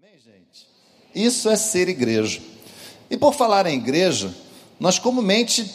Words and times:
Amém, 0.00 0.12
gente? 0.24 0.68
Isso 1.12 1.48
é 1.48 1.56
ser 1.56 1.88
igreja. 1.88 2.40
E 3.10 3.16
por 3.16 3.34
falar 3.34 3.66
em 3.66 3.76
igreja, 3.76 4.32
nós 4.78 4.96
comumente, 4.96 5.68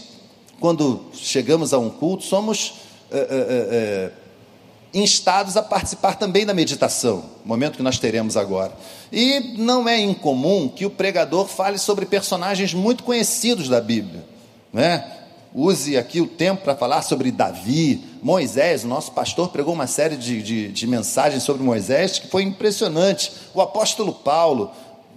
quando 0.61 1.09
chegamos 1.13 1.73
a 1.73 1.77
um 1.77 1.89
culto, 1.89 2.23
somos 2.23 2.75
é, 3.11 3.17
é, 3.17 3.21
é, 3.29 4.11
instados 4.93 5.57
a 5.57 5.61
participar 5.61 6.15
também 6.15 6.45
da 6.45 6.53
meditação, 6.53 7.25
momento 7.43 7.75
que 7.75 7.83
nós 7.83 7.99
teremos 7.99 8.37
agora. 8.37 8.71
E 9.11 9.57
não 9.57 9.89
é 9.89 9.99
incomum 9.99 10.69
que 10.69 10.85
o 10.85 10.89
pregador 10.89 11.47
fale 11.47 11.77
sobre 11.77 12.05
personagens 12.05 12.73
muito 12.73 13.03
conhecidos 13.03 13.67
da 13.67 13.81
Bíblia, 13.81 14.23
né? 14.71 15.22
Use 15.55 15.95
aqui 15.95 16.19
o 16.19 16.25
tempo 16.25 16.63
para 16.63 16.75
falar 16.75 17.03
sobre 17.03 17.31
Davi, 17.31 18.03
Moisés. 18.23 18.83
O 18.83 18.87
nosso 18.87 19.11
pastor 19.11 19.49
pregou 19.49 19.73
uma 19.73 19.85
série 19.85 20.17
de, 20.17 20.41
de, 20.41 20.67
de 20.69 20.87
mensagens 20.87 21.43
sobre 21.43 21.61
Moisés 21.61 22.17
que 22.17 22.27
foi 22.27 22.41
impressionante. 22.41 23.31
O 23.53 23.61
apóstolo 23.61 24.13
Paulo, 24.13 24.71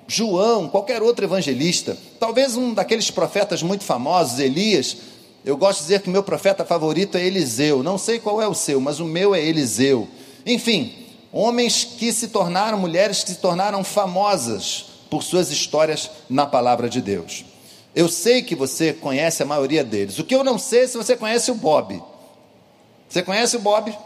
João, 0.06 0.68
qualquer 0.68 1.02
outro 1.02 1.24
evangelista, 1.24 1.96
talvez 2.20 2.54
um 2.54 2.74
daqueles 2.74 3.10
profetas 3.10 3.62
muito 3.62 3.84
famosos, 3.84 4.38
Elias. 4.38 4.98
Eu 5.42 5.56
gosto 5.56 5.78
de 5.78 5.84
dizer 5.84 6.02
que 6.02 6.08
o 6.08 6.12
meu 6.12 6.22
profeta 6.22 6.66
favorito 6.66 7.16
é 7.16 7.24
Eliseu. 7.24 7.82
Não 7.82 7.96
sei 7.96 8.18
qual 8.18 8.42
é 8.42 8.46
o 8.46 8.54
seu, 8.54 8.78
mas 8.78 9.00
o 9.00 9.06
meu 9.06 9.34
é 9.34 9.42
Eliseu. 9.42 10.06
Enfim, 10.44 10.92
homens 11.32 11.82
que 11.82 12.12
se 12.12 12.28
tornaram, 12.28 12.78
mulheres 12.78 13.24
que 13.24 13.30
se 13.30 13.38
tornaram 13.38 13.82
famosas 13.82 14.84
por 15.08 15.22
suas 15.22 15.50
histórias 15.50 16.10
na 16.28 16.44
palavra 16.44 16.90
de 16.90 17.00
Deus. 17.00 17.55
Eu 17.96 18.10
sei 18.10 18.42
que 18.42 18.54
você 18.54 18.92
conhece 18.92 19.42
a 19.42 19.46
maioria 19.46 19.82
deles. 19.82 20.18
O 20.18 20.24
que 20.24 20.34
eu 20.34 20.44
não 20.44 20.58
sei 20.58 20.82
é 20.82 20.86
se 20.86 20.98
você 20.98 21.16
conhece 21.16 21.50
o 21.50 21.54
Bob. 21.54 22.02
Você 23.08 23.22
conhece 23.22 23.56
o 23.56 23.58
Bob? 23.58 23.96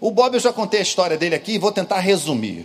O 0.00 0.12
Bob, 0.12 0.34
eu 0.34 0.40
já 0.40 0.52
contei 0.52 0.78
a 0.78 0.84
história 0.84 1.18
dele 1.18 1.34
aqui 1.34 1.54
e 1.54 1.58
vou 1.58 1.72
tentar 1.72 1.98
resumir. 1.98 2.64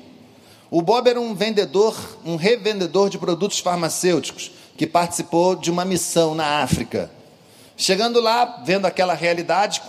O 0.70 0.80
Bob 0.80 1.10
era 1.10 1.20
um 1.20 1.34
vendedor, 1.34 1.98
um 2.24 2.36
revendedor 2.36 3.10
de 3.10 3.18
produtos 3.18 3.58
farmacêuticos 3.58 4.52
que 4.78 4.86
participou 4.86 5.56
de 5.56 5.72
uma 5.72 5.84
missão 5.84 6.36
na 6.36 6.62
África. 6.62 7.10
Chegando 7.76 8.22
lá, 8.22 8.62
vendo 8.64 8.86
aquela 8.86 9.16
realidade, 9.16 9.82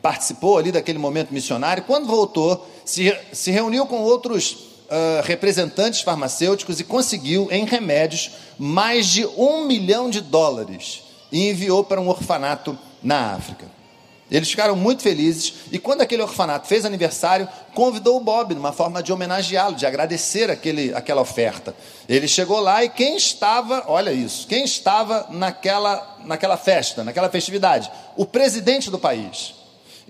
participou 0.00 0.56
ali 0.56 0.70
daquele 0.70 0.98
momento 1.00 1.34
missionário. 1.34 1.82
Quando 1.82 2.06
voltou, 2.06 2.64
se, 2.84 3.12
se 3.32 3.50
reuniu 3.50 3.86
com 3.86 4.02
outros 4.02 4.69
uh, 4.90 5.22
representantes 5.22 6.00
farmacêuticos 6.00 6.80
e 6.80 6.84
conseguiu, 6.84 7.48
em 7.50 7.64
remédios, 7.64 8.30
mais 8.58 9.06
de 9.06 9.24
um 9.24 9.64
milhão 9.64 10.10
de 10.10 10.20
dólares 10.20 11.02
e 11.30 11.48
enviou 11.48 11.84
para 11.84 12.00
um 12.00 12.08
orfanato 12.08 12.76
na 13.02 13.34
África. 13.34 13.66
Eles 14.30 14.48
ficaram 14.48 14.76
muito 14.76 15.02
felizes 15.02 15.54
e 15.72 15.78
quando 15.78 16.02
aquele 16.02 16.22
orfanato 16.22 16.68
fez 16.68 16.84
aniversário, 16.84 17.48
convidou 17.74 18.16
o 18.16 18.20
Bob, 18.20 18.54
numa 18.54 18.72
forma 18.72 19.02
de 19.02 19.12
homenageá-lo, 19.12 19.74
de 19.74 19.84
agradecer 19.84 20.48
aquele, 20.48 20.94
aquela 20.94 21.20
oferta. 21.20 21.74
Ele 22.08 22.28
chegou 22.28 22.60
lá 22.60 22.84
e 22.84 22.88
quem 22.88 23.16
estava, 23.16 23.84
olha 23.88 24.12
isso, 24.12 24.46
quem 24.46 24.62
estava 24.62 25.26
naquela, 25.30 26.18
naquela 26.24 26.56
festa, 26.56 27.02
naquela 27.02 27.28
festividade? 27.28 27.90
O 28.16 28.24
presidente 28.24 28.88
do 28.88 29.00
país. 29.00 29.59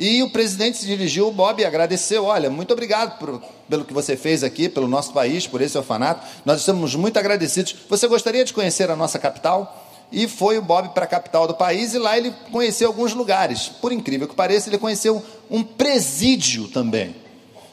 E 0.01 0.23
o 0.23 0.31
presidente 0.31 0.79
se 0.79 0.87
dirigiu 0.87 1.27
ao 1.27 1.31
Bob 1.31 1.61
e 1.61 1.65
agradeceu: 1.67 2.25
olha, 2.25 2.49
muito 2.49 2.73
obrigado 2.73 3.19
por, 3.19 3.43
pelo 3.69 3.85
que 3.85 3.93
você 3.93 4.17
fez 4.17 4.43
aqui, 4.43 4.67
pelo 4.67 4.89
nosso 4.89 5.13
país, 5.13 5.47
por 5.47 5.61
esse 5.61 5.77
orfanato. 5.77 6.27
Nós 6.43 6.61
estamos 6.61 6.95
muito 6.95 7.19
agradecidos. 7.19 7.77
Você 7.87 8.09
gostaria 8.09 8.43
de 8.43 8.55
conhecer 8.55 8.91
a 8.91 8.97
nossa 8.97 9.19
capital? 9.19 9.87
E 10.11 10.27
foi 10.27 10.57
o 10.57 10.63
Bob 10.63 10.95
para 10.95 11.05
a 11.05 11.07
capital 11.07 11.47
do 11.47 11.55
país 11.55 11.93
e 11.93 11.99
lá 11.99 12.17
ele 12.17 12.33
conheceu 12.51 12.89
alguns 12.89 13.13
lugares. 13.13 13.69
Por 13.69 13.93
incrível 13.93 14.27
que 14.27 14.35
pareça, 14.35 14.71
ele 14.71 14.79
conheceu 14.79 15.23
um 15.51 15.63
presídio 15.63 16.67
também. 16.69 17.15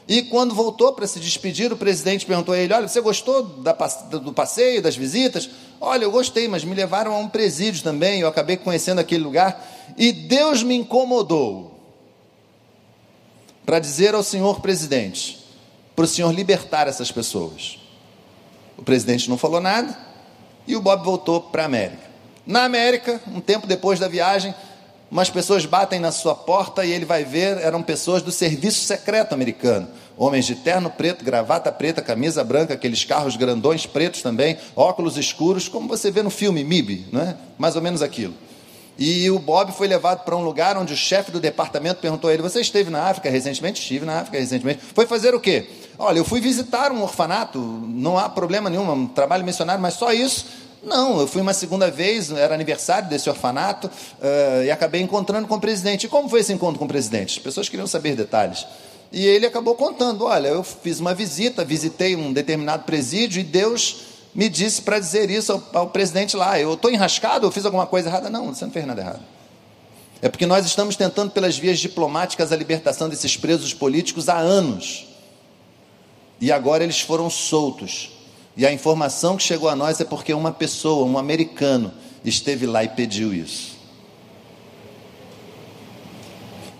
E 0.06 0.22
quando 0.22 0.54
voltou 0.54 0.92
para 0.92 1.06
se 1.06 1.18
despedir, 1.18 1.72
o 1.72 1.78
presidente 1.78 2.26
perguntou 2.26 2.52
a 2.52 2.58
ele: 2.58 2.74
Olha, 2.74 2.88
você 2.88 3.00
gostou 3.00 3.42
da, 3.42 3.72
do 3.72 4.34
passeio, 4.34 4.82
das 4.82 4.94
visitas? 4.94 5.48
Olha, 5.80 6.04
eu 6.04 6.10
gostei, 6.10 6.46
mas 6.46 6.62
me 6.62 6.74
levaram 6.74 7.14
a 7.14 7.18
um 7.18 7.28
presídio 7.28 7.82
também. 7.82 8.20
Eu 8.20 8.28
acabei 8.28 8.58
conhecendo 8.58 8.98
aquele 8.98 9.24
lugar 9.24 9.66
e 9.96 10.12
Deus 10.12 10.62
me 10.62 10.76
incomodou 10.76 11.77
para 13.68 13.80
dizer 13.80 14.14
ao 14.14 14.22
senhor 14.22 14.62
presidente, 14.62 15.44
para 15.94 16.06
o 16.06 16.08
senhor 16.08 16.32
libertar 16.32 16.88
essas 16.88 17.12
pessoas. 17.12 17.78
O 18.78 18.82
presidente 18.82 19.28
não 19.28 19.36
falou 19.36 19.60
nada 19.60 19.94
e 20.66 20.74
o 20.74 20.80
Bob 20.80 21.04
voltou 21.04 21.42
para 21.42 21.64
a 21.64 21.66
América. 21.66 22.08
Na 22.46 22.64
América, 22.64 23.20
um 23.26 23.42
tempo 23.42 23.66
depois 23.66 24.00
da 24.00 24.08
viagem, 24.08 24.54
umas 25.10 25.28
pessoas 25.28 25.66
batem 25.66 26.00
na 26.00 26.10
sua 26.10 26.34
porta 26.34 26.82
e 26.82 26.90
ele 26.90 27.04
vai 27.04 27.24
ver, 27.24 27.58
eram 27.58 27.82
pessoas 27.82 28.22
do 28.22 28.32
serviço 28.32 28.86
secreto 28.86 29.34
americano. 29.34 29.86
Homens 30.16 30.46
de 30.46 30.54
terno 30.54 30.88
preto, 30.88 31.22
gravata 31.22 31.70
preta, 31.70 32.00
camisa 32.00 32.42
branca, 32.42 32.72
aqueles 32.72 33.04
carros 33.04 33.36
grandões 33.36 33.84
pretos 33.84 34.22
também, 34.22 34.56
óculos 34.74 35.18
escuros, 35.18 35.68
como 35.68 35.86
você 35.86 36.10
vê 36.10 36.22
no 36.22 36.30
filme 36.30 36.64
MIB, 36.64 37.08
não 37.12 37.20
é? 37.20 37.36
Mais 37.58 37.76
ou 37.76 37.82
menos 37.82 38.00
aquilo. 38.00 38.32
E 38.98 39.30
o 39.30 39.38
Bob 39.38 39.70
foi 39.72 39.86
levado 39.86 40.24
para 40.24 40.36
um 40.36 40.42
lugar 40.42 40.76
onde 40.76 40.92
o 40.92 40.96
chefe 40.96 41.30
do 41.30 41.38
departamento 41.38 42.00
perguntou 42.00 42.28
a 42.28 42.32
ele: 42.32 42.42
Você 42.42 42.60
esteve 42.60 42.90
na 42.90 43.04
África 43.04 43.30
recentemente? 43.30 43.80
Estive 43.80 44.04
na 44.04 44.20
África 44.20 44.36
recentemente. 44.36 44.80
Foi 44.92 45.06
fazer 45.06 45.36
o 45.36 45.40
quê? 45.40 45.68
Olha, 45.96 46.18
eu 46.18 46.24
fui 46.24 46.40
visitar 46.40 46.90
um 46.90 47.02
orfanato, 47.02 47.58
não 47.60 48.18
há 48.18 48.28
problema 48.28 48.68
nenhum, 48.68 48.90
um 48.90 49.06
trabalho 49.06 49.44
missionário, 49.44 49.80
mas 49.80 49.94
só 49.94 50.12
isso. 50.12 50.46
Não, 50.82 51.20
eu 51.20 51.26
fui 51.26 51.40
uma 51.40 51.52
segunda 51.52 51.90
vez, 51.90 52.30
era 52.30 52.54
aniversário 52.54 53.08
desse 53.08 53.28
orfanato, 53.28 53.88
uh, 53.88 54.64
e 54.64 54.70
acabei 54.70 55.00
encontrando 55.00 55.46
com 55.46 55.56
o 55.56 55.60
presidente. 55.60 56.06
E 56.06 56.08
como 56.08 56.28
foi 56.28 56.40
esse 56.40 56.52
encontro 56.52 56.78
com 56.78 56.84
o 56.84 56.88
presidente? 56.88 57.38
As 57.38 57.44
pessoas 57.44 57.68
queriam 57.68 57.86
saber 57.86 58.16
detalhes. 58.16 58.66
E 59.12 59.24
ele 59.24 59.46
acabou 59.46 59.76
contando: 59.76 60.24
Olha, 60.24 60.48
eu 60.48 60.64
fiz 60.64 60.98
uma 60.98 61.14
visita, 61.14 61.64
visitei 61.64 62.16
um 62.16 62.32
determinado 62.32 62.82
presídio 62.82 63.40
e 63.40 63.44
Deus 63.44 64.17
me 64.34 64.48
disse 64.48 64.82
para 64.82 64.98
dizer 64.98 65.30
isso 65.30 65.52
ao, 65.52 65.62
ao, 65.72 65.90
presidente 65.90 66.36
lá. 66.36 66.58
Eu 66.60 66.74
estou 66.74 66.90
enrascado, 66.90 67.46
eu 67.46 67.50
fiz 67.50 67.64
alguma 67.64 67.86
coisa 67.86 68.08
errada? 68.08 68.30
Não, 68.30 68.54
você 68.54 68.64
não 68.64 68.72
fez 68.72 68.86
nada 68.86 69.00
errado. 69.00 69.22
É 70.20 70.28
porque 70.28 70.46
nós 70.46 70.66
estamos 70.66 70.96
tentando, 70.96 71.30
pelas 71.30 71.56
vias 71.56 71.78
diplomáticas, 71.78 72.52
a 72.52 72.56
libertação 72.56 73.08
desses 73.08 73.36
presos 73.36 73.72
políticos 73.72 74.28
há 74.28 74.36
anos. 74.36 75.06
E 76.40 76.50
agora 76.52 76.84
eles 76.84 77.00
foram 77.00 77.30
soltos. 77.30 78.10
E 78.56 78.66
a 78.66 78.72
informação 78.72 79.36
que 79.36 79.42
chegou 79.42 79.68
a 79.68 79.76
nós 79.76 80.00
é 80.00 80.04
porque 80.04 80.34
uma 80.34 80.52
pessoa, 80.52 81.06
um 81.06 81.16
americano, 81.16 81.92
esteve 82.24 82.66
lá 82.66 82.82
e 82.82 82.88
pediu 82.88 83.32
isso. 83.32 83.78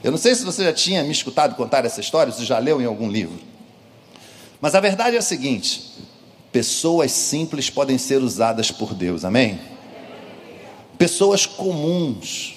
Eu 0.03 0.11
não 0.11 0.19
sei 0.19 0.35
se 0.35 0.45
você 0.45 0.65
já 0.65 0.73
tinha 0.73 1.03
me 1.03 1.11
escutado 1.11 1.55
contar 1.57 1.85
essa 1.85 2.01
história, 2.01 2.33
se 2.33 2.45
já 2.45 2.59
leu 2.59 2.81
em 2.81 2.85
algum 2.85 3.11
livro. 3.11 3.39
Mas 4.61 4.75
a 4.75 4.81
verdade 4.81 5.17
é 5.17 5.19
a 5.19 5.23
seguinte: 5.23 5.98
Pessoas 6.51 7.13
simples 7.13 7.69
podem 7.69 7.99
ser 7.99 8.23
usadas 8.23 8.71
por 8.71 8.95
Deus, 8.95 9.25
amém? 9.25 9.61
Pessoas 10.97 11.45
comuns. 11.45 12.57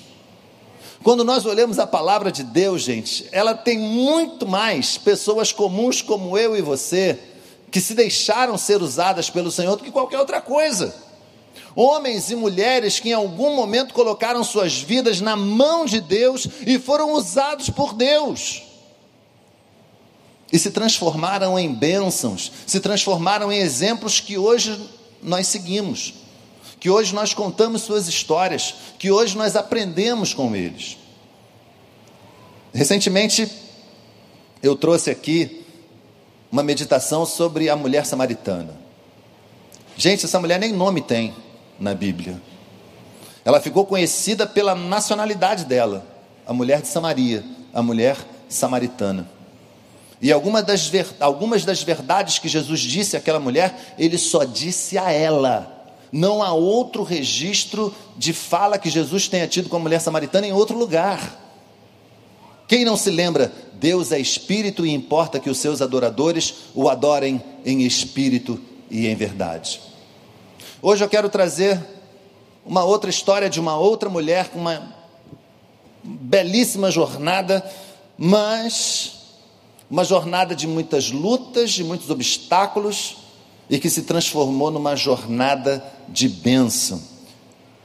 Quando 1.03 1.23
nós 1.23 1.45
olhamos 1.45 1.77
a 1.77 1.85
palavra 1.85 2.31
de 2.31 2.43
Deus, 2.43 2.83
gente, 2.83 3.27
ela 3.31 3.53
tem 3.53 3.77
muito 3.77 4.47
mais 4.47 4.97
pessoas 4.97 5.51
comuns 5.51 6.01
como 6.01 6.37
eu 6.37 6.55
e 6.55 6.61
você, 6.61 7.19
que 7.69 7.81
se 7.81 7.93
deixaram 7.93 8.57
ser 8.57 8.81
usadas 8.81 9.29
pelo 9.29 9.51
Senhor 9.51 9.75
do 9.75 9.83
que 9.83 9.91
qualquer 9.91 10.19
outra 10.19 10.39
coisa. 10.39 10.95
Homens 11.75 12.29
e 12.31 12.35
mulheres 12.35 12.99
que 12.99 13.09
em 13.09 13.13
algum 13.13 13.55
momento 13.55 13.93
colocaram 13.93 14.43
suas 14.43 14.81
vidas 14.81 15.19
na 15.19 15.35
mão 15.35 15.85
de 15.85 15.99
Deus 15.99 16.47
e 16.65 16.79
foram 16.79 17.13
usados 17.13 17.69
por 17.69 17.93
Deus 17.93 18.70
e 20.51 20.59
se 20.59 20.71
transformaram 20.71 21.57
em 21.57 21.73
bênçãos, 21.73 22.51
se 22.67 22.79
transformaram 22.79 23.51
em 23.51 23.59
exemplos 23.59 24.19
que 24.19 24.37
hoje 24.37 24.89
nós 25.21 25.47
seguimos, 25.47 26.13
que 26.79 26.89
hoje 26.89 27.13
nós 27.13 27.33
contamos 27.33 27.83
suas 27.83 28.07
histórias, 28.07 28.75
que 28.99 29.11
hoje 29.11 29.37
nós 29.37 29.55
aprendemos 29.55 30.33
com 30.33 30.55
eles. 30.55 30.97
Recentemente, 32.73 33.49
eu 34.61 34.75
trouxe 34.75 35.09
aqui 35.09 35.65
uma 36.51 36.63
meditação 36.63 37.25
sobre 37.25 37.69
a 37.69 37.75
mulher 37.75 38.05
samaritana. 38.05 38.75
Gente, 39.95 40.25
essa 40.25 40.39
mulher 40.39 40.59
nem 40.59 40.73
nome 40.73 41.01
tem 41.01 41.33
na 41.79 41.93
Bíblia. 41.93 42.41
Ela 43.43 43.59
ficou 43.59 43.85
conhecida 43.85 44.45
pela 44.45 44.75
nacionalidade 44.75 45.65
dela, 45.65 46.05
a 46.45 46.53
mulher 46.53 46.81
de 46.81 46.87
Samaria, 46.87 47.43
a 47.73 47.81
mulher 47.81 48.17
samaritana. 48.47 49.27
E 50.21 50.31
algumas 50.31 50.63
das, 50.63 50.91
algumas 51.19 51.65
das 51.65 51.81
verdades 51.81 52.37
que 52.37 52.47
Jesus 52.47 52.81
disse 52.81 53.17
àquela 53.17 53.39
mulher, 53.39 53.95
ele 53.97 54.17
só 54.17 54.43
disse 54.43 54.97
a 54.97 55.11
ela. 55.11 55.79
Não 56.11 56.43
há 56.43 56.53
outro 56.53 57.01
registro 57.01 57.93
de 58.17 58.31
fala 58.31 58.77
que 58.77 58.89
Jesus 58.89 59.27
tenha 59.27 59.47
tido 59.47 59.67
com 59.67 59.77
a 59.77 59.79
mulher 59.79 59.99
samaritana 59.99 60.45
em 60.45 60.53
outro 60.53 60.77
lugar. 60.77 61.39
Quem 62.67 62.85
não 62.85 62.95
se 62.95 63.09
lembra? 63.09 63.51
Deus 63.73 64.11
é 64.11 64.19
espírito 64.19 64.85
e 64.85 64.93
importa 64.93 65.39
que 65.39 65.49
os 65.49 65.57
seus 65.57 65.81
adoradores 65.81 66.53
o 66.75 66.87
adorem 66.87 67.41
em 67.65 67.81
espírito 67.81 68.59
e 68.91 69.07
em 69.07 69.15
verdade. 69.15 69.81
Hoje 70.81 71.03
eu 71.03 71.09
quero 71.09 71.29
trazer 71.29 71.81
uma 72.63 72.83
outra 72.83 73.09
história 73.09 73.49
de 73.49 73.59
uma 73.59 73.75
outra 73.75 74.07
mulher 74.07 74.49
com 74.49 74.59
uma 74.59 74.95
belíssima 76.03 76.91
jornada, 76.91 77.65
mas 78.17 79.20
uma 79.91 80.05
jornada 80.05 80.55
de 80.55 80.65
muitas 80.65 81.11
lutas, 81.11 81.71
de 81.71 81.83
muitos 81.83 82.09
obstáculos 82.09 83.17
e 83.69 83.77
que 83.77 83.89
se 83.89 84.03
transformou 84.03 84.71
numa 84.71 84.95
jornada 84.95 85.83
de 86.07 86.29
bênção. 86.29 87.01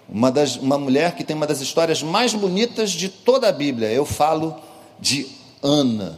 Uma, 0.09 0.31
das, 0.31 0.55
uma 0.55 0.79
mulher 0.79 1.17
que 1.17 1.25
tem 1.25 1.35
uma 1.35 1.49
das 1.49 1.61
histórias 1.61 2.05
mais 2.05 2.33
bonitas 2.33 2.93
de 2.93 3.09
toda 3.09 3.49
a 3.49 3.53
Bíblia. 3.53 3.91
Eu 3.91 4.07
falo 4.07 4.55
de 5.01 5.27
Ana, 5.61 6.17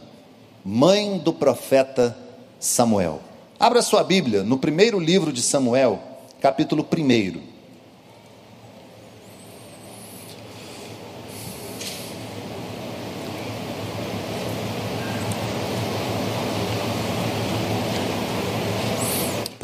mãe 0.63 1.17
do 1.17 1.33
profeta 1.33 2.15
Samuel. 2.59 3.19
Abra 3.59 3.81
sua 3.81 4.03
Bíblia 4.03 4.43
no 4.43 4.59
primeiro 4.59 4.99
livro 4.99 5.33
de 5.33 5.41
Samuel, 5.41 5.99
capítulo 6.39 6.85
1. 6.85 7.58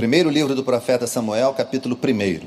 Primeiro 0.05 0.29
livro 0.29 0.53
do 0.53 0.63
profeta 0.63 1.07
Samuel, 1.07 1.51
capítulo 1.55 1.97
1. 1.97 2.45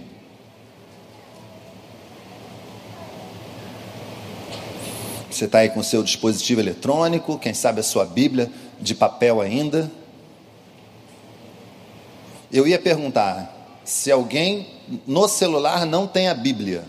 Você 5.29 5.47
está 5.47 5.59
aí 5.59 5.69
com 5.69 5.81
o 5.81 5.83
seu 5.83 6.05
dispositivo 6.05 6.61
eletrônico, 6.61 7.37
quem 7.37 7.53
sabe 7.53 7.81
a 7.81 7.83
sua 7.83 8.05
Bíblia 8.05 8.49
de 8.81 8.95
papel 8.95 9.41
ainda. 9.41 9.91
Eu 12.53 12.65
ia 12.65 12.79
perguntar 12.79 13.81
se 13.85 14.13
alguém 14.13 14.69
no 15.05 15.27
celular 15.27 15.85
não 15.85 16.07
tem 16.07 16.29
a 16.29 16.35
Bíblia. 16.35 16.85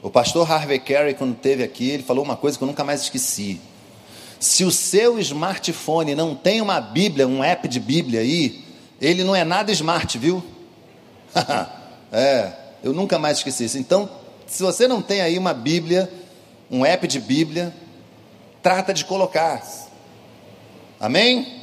O 0.00 0.08
pastor 0.08 0.50
Harvey 0.50 0.78
Carey, 0.78 1.12
quando 1.12 1.34
esteve 1.34 1.62
aqui, 1.62 1.90
ele 1.90 2.02
falou 2.02 2.24
uma 2.24 2.38
coisa 2.38 2.56
que 2.56 2.64
eu 2.64 2.68
nunca 2.68 2.84
mais 2.84 3.02
esqueci. 3.02 3.60
Se 4.40 4.64
o 4.64 4.70
seu 4.70 5.18
smartphone 5.18 6.14
não 6.14 6.34
tem 6.34 6.62
uma 6.62 6.80
Bíblia, 6.80 7.28
um 7.28 7.44
app 7.44 7.68
de 7.68 7.78
Bíblia 7.78 8.20
aí, 8.20 8.63
ele 9.00 9.24
não 9.24 9.34
é 9.34 9.44
nada 9.44 9.72
smart, 9.72 10.18
viu? 10.18 10.42
é, 12.12 12.52
eu 12.82 12.92
nunca 12.92 13.18
mais 13.18 13.38
esqueci 13.38 13.64
isso. 13.64 13.78
Então, 13.78 14.08
se 14.46 14.62
você 14.62 14.86
não 14.86 15.02
tem 15.02 15.20
aí 15.20 15.38
uma 15.38 15.54
Bíblia, 15.54 16.10
um 16.70 16.84
app 16.84 17.06
de 17.06 17.20
Bíblia, 17.20 17.74
trata 18.62 18.94
de 18.94 19.04
colocar. 19.04 19.62
Amém? 21.00 21.62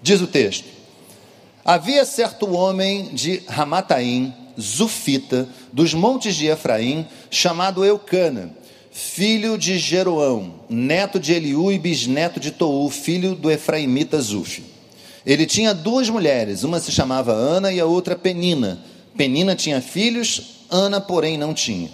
Diz 0.00 0.20
o 0.20 0.26
texto: 0.26 0.66
Havia 1.64 2.04
certo 2.04 2.50
homem 2.54 3.14
de 3.14 3.42
Ramataim, 3.48 4.32
Zufita, 4.58 5.48
dos 5.72 5.92
montes 5.94 6.34
de 6.34 6.46
Efraim, 6.46 7.06
chamado 7.30 7.84
Eucana, 7.84 8.54
filho 8.90 9.58
de 9.58 9.78
Jeroão, 9.78 10.54
neto 10.68 11.20
de 11.20 11.32
Eliú 11.32 11.70
e 11.70 11.78
bisneto 11.78 12.40
de 12.40 12.50
Tou, 12.50 12.88
filho 12.90 13.34
do 13.34 13.50
Efraimita 13.50 14.20
Zuf. 14.20 14.62
Ele 15.28 15.44
tinha 15.44 15.74
duas 15.74 16.08
mulheres, 16.08 16.64
uma 16.64 16.80
se 16.80 16.90
chamava 16.90 17.34
Ana 17.34 17.70
e 17.70 17.78
a 17.78 17.84
outra 17.84 18.16
Penina. 18.16 18.82
Penina 19.14 19.54
tinha 19.54 19.78
filhos, 19.82 20.64
Ana, 20.70 21.02
porém, 21.02 21.36
não 21.36 21.52
tinha. 21.52 21.90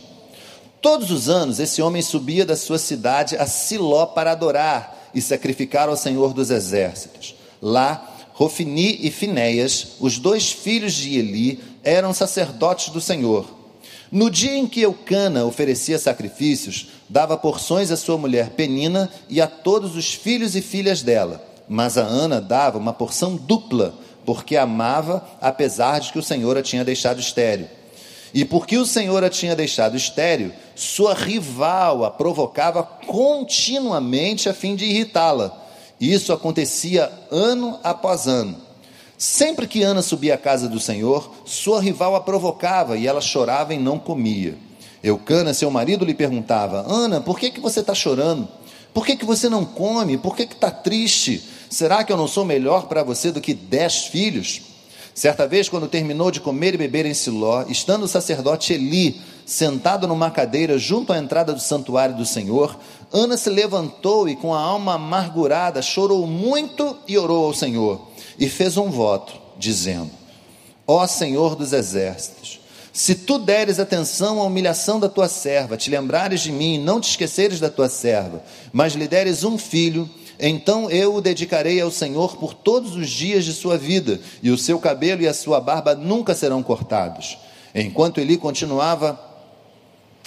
Todos 0.80 1.10
os 1.10 1.28
anos, 1.28 1.58
esse 1.58 1.82
homem 1.82 2.00
subia 2.00 2.46
da 2.46 2.54
sua 2.54 2.78
cidade 2.78 3.36
a 3.36 3.44
Siló 3.44 4.06
para 4.06 4.30
adorar 4.30 5.10
e 5.12 5.20
sacrificar 5.20 5.88
ao 5.88 5.96
Senhor 5.96 6.32
dos 6.32 6.48
Exércitos. 6.48 7.34
Lá, 7.60 8.08
Rofini 8.34 9.00
e 9.02 9.10
Finéias, 9.10 9.96
os 9.98 10.16
dois 10.16 10.52
filhos 10.52 10.94
de 10.94 11.18
Eli, 11.18 11.60
eram 11.82 12.14
sacerdotes 12.14 12.90
do 12.90 13.00
Senhor. 13.00 13.52
No 14.12 14.30
dia 14.30 14.54
em 14.56 14.64
que 14.64 14.82
Eucana 14.82 15.44
oferecia 15.44 15.98
sacrifícios, 15.98 16.86
dava 17.08 17.36
porções 17.36 17.90
à 17.90 17.96
sua 17.96 18.16
mulher 18.16 18.50
Penina 18.50 19.10
e 19.28 19.40
a 19.40 19.48
todos 19.48 19.96
os 19.96 20.14
filhos 20.14 20.54
e 20.54 20.62
filhas 20.62 21.02
dela 21.02 21.52
mas 21.68 21.96
a 21.96 22.02
Ana 22.02 22.40
dava 22.40 22.78
uma 22.78 22.92
porção 22.92 23.36
dupla, 23.36 23.94
porque 24.24 24.56
amava, 24.56 25.26
apesar 25.40 26.00
de 26.00 26.12
que 26.12 26.18
o 26.18 26.22
Senhor 26.22 26.56
a 26.56 26.62
tinha 26.62 26.84
deixado 26.84 27.20
estéreo. 27.20 27.68
E 28.32 28.44
porque 28.44 28.76
o 28.76 28.86
Senhor 28.86 29.22
a 29.22 29.30
tinha 29.30 29.54
deixado 29.54 29.96
estéreo, 29.96 30.52
sua 30.74 31.14
rival 31.14 32.04
a 32.04 32.10
provocava 32.10 32.82
continuamente 32.82 34.48
a 34.48 34.54
fim 34.54 34.74
de 34.74 34.84
irritá-la. 34.84 35.56
Isso 36.00 36.32
acontecia 36.32 37.10
ano 37.30 37.78
após 37.82 38.26
ano. 38.26 38.56
Sempre 39.16 39.68
que 39.68 39.82
Ana 39.82 40.02
subia 40.02 40.34
à 40.34 40.38
casa 40.38 40.68
do 40.68 40.80
Senhor, 40.80 41.30
sua 41.44 41.80
rival 41.80 42.16
a 42.16 42.20
provocava 42.20 42.96
e 42.96 43.06
ela 43.06 43.20
chorava 43.20 43.72
e 43.72 43.78
não 43.78 43.98
comia. 43.98 44.58
Eucana, 45.02 45.54
seu 45.54 45.70
marido, 45.70 46.04
lhe 46.04 46.14
perguntava: 46.14 46.84
Ana, 46.88 47.20
por 47.20 47.38
que, 47.38 47.50
que 47.50 47.60
você 47.60 47.80
está 47.80 47.94
chorando? 47.94 48.48
Por 48.92 49.06
que, 49.06 49.16
que 49.16 49.24
você 49.24 49.48
não 49.48 49.64
come? 49.64 50.18
Por 50.18 50.34
que 50.34 50.42
está 50.42 50.70
triste? 50.70 51.42
Será 51.74 52.04
que 52.04 52.12
eu 52.12 52.16
não 52.16 52.28
sou 52.28 52.44
melhor 52.44 52.86
para 52.86 53.02
você 53.02 53.32
do 53.32 53.40
que 53.40 53.52
dez 53.52 54.04
filhos? 54.04 54.62
Certa 55.12 55.44
vez, 55.44 55.68
quando 55.68 55.88
terminou 55.88 56.30
de 56.30 56.38
comer 56.38 56.72
e 56.72 56.78
beber 56.78 57.04
em 57.04 57.12
Siló, 57.12 57.64
estando 57.68 58.04
o 58.04 58.08
sacerdote 58.08 58.72
Eli 58.72 59.20
sentado 59.44 60.06
numa 60.06 60.30
cadeira 60.30 60.78
junto 60.78 61.12
à 61.12 61.18
entrada 61.18 61.52
do 61.52 61.58
santuário 61.58 62.14
do 62.14 62.24
Senhor, 62.24 62.78
Ana 63.12 63.36
se 63.36 63.50
levantou 63.50 64.28
e, 64.28 64.36
com 64.36 64.54
a 64.54 64.60
alma 64.60 64.94
amargurada, 64.94 65.82
chorou 65.82 66.24
muito 66.28 66.96
e 67.08 67.18
orou 67.18 67.46
ao 67.46 67.52
Senhor, 67.52 68.08
e 68.38 68.48
fez 68.48 68.76
um 68.76 68.88
voto, 68.88 69.32
dizendo: 69.58 70.12
Ó 70.86 71.04
Senhor 71.08 71.56
dos 71.56 71.72
exércitos, 71.72 72.60
se 72.92 73.16
tu 73.16 73.36
deres 73.36 73.80
atenção 73.80 74.40
à 74.40 74.44
humilhação 74.44 75.00
da 75.00 75.08
tua 75.08 75.26
serva, 75.26 75.76
te 75.76 75.90
lembrares 75.90 76.40
de 76.40 76.52
mim, 76.52 76.78
não 76.78 77.00
te 77.00 77.10
esqueceres 77.10 77.58
da 77.58 77.68
tua 77.68 77.88
serva, 77.88 78.44
mas 78.72 78.92
lhe 78.92 79.08
deres 79.08 79.42
um 79.42 79.58
filho, 79.58 80.08
então 80.38 80.90
eu 80.90 81.14
o 81.14 81.20
dedicarei 81.20 81.80
ao 81.80 81.90
Senhor 81.90 82.36
por 82.36 82.54
todos 82.54 82.96
os 82.96 83.08
dias 83.08 83.44
de 83.44 83.52
sua 83.52 83.78
vida, 83.78 84.20
e 84.42 84.50
o 84.50 84.58
seu 84.58 84.78
cabelo 84.78 85.22
e 85.22 85.28
a 85.28 85.34
sua 85.34 85.60
barba 85.60 85.94
nunca 85.94 86.34
serão 86.34 86.62
cortados. 86.62 87.38
Enquanto 87.74 88.18
ele 88.18 88.36
continuava 88.36 89.32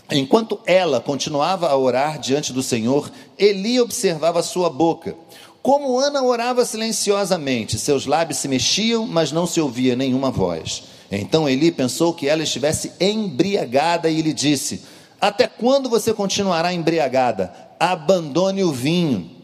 Enquanto 0.09 0.57
ela 0.65 1.01
continuava 1.01 1.67
a 1.67 1.75
orar 1.75 2.17
diante 2.17 2.53
do 2.53 2.63
Senhor, 2.63 3.11
Eli 3.37 3.79
observava 3.81 4.41
sua 4.41 4.69
boca. 4.69 5.13
Como 5.61 5.99
Ana 5.99 6.23
orava 6.23 6.63
silenciosamente, 6.63 7.77
seus 7.77 8.05
lábios 8.05 8.39
se 8.39 8.47
mexiam, 8.47 9.05
mas 9.05 9.33
não 9.33 9.45
se 9.45 9.59
ouvia 9.59 9.97
nenhuma 9.97 10.31
voz. 10.31 10.83
Então 11.11 11.47
Eli 11.47 11.73
pensou 11.73 12.13
que 12.13 12.27
ela 12.27 12.43
estivesse 12.43 12.93
embriagada 13.01 14.09
e 14.09 14.21
lhe 14.21 14.31
disse: 14.31 14.83
Até 15.19 15.45
quando 15.45 15.89
você 15.89 16.13
continuará 16.13 16.73
embriagada? 16.73 17.53
Abandone 17.77 18.63
o 18.63 18.71
vinho. 18.71 19.36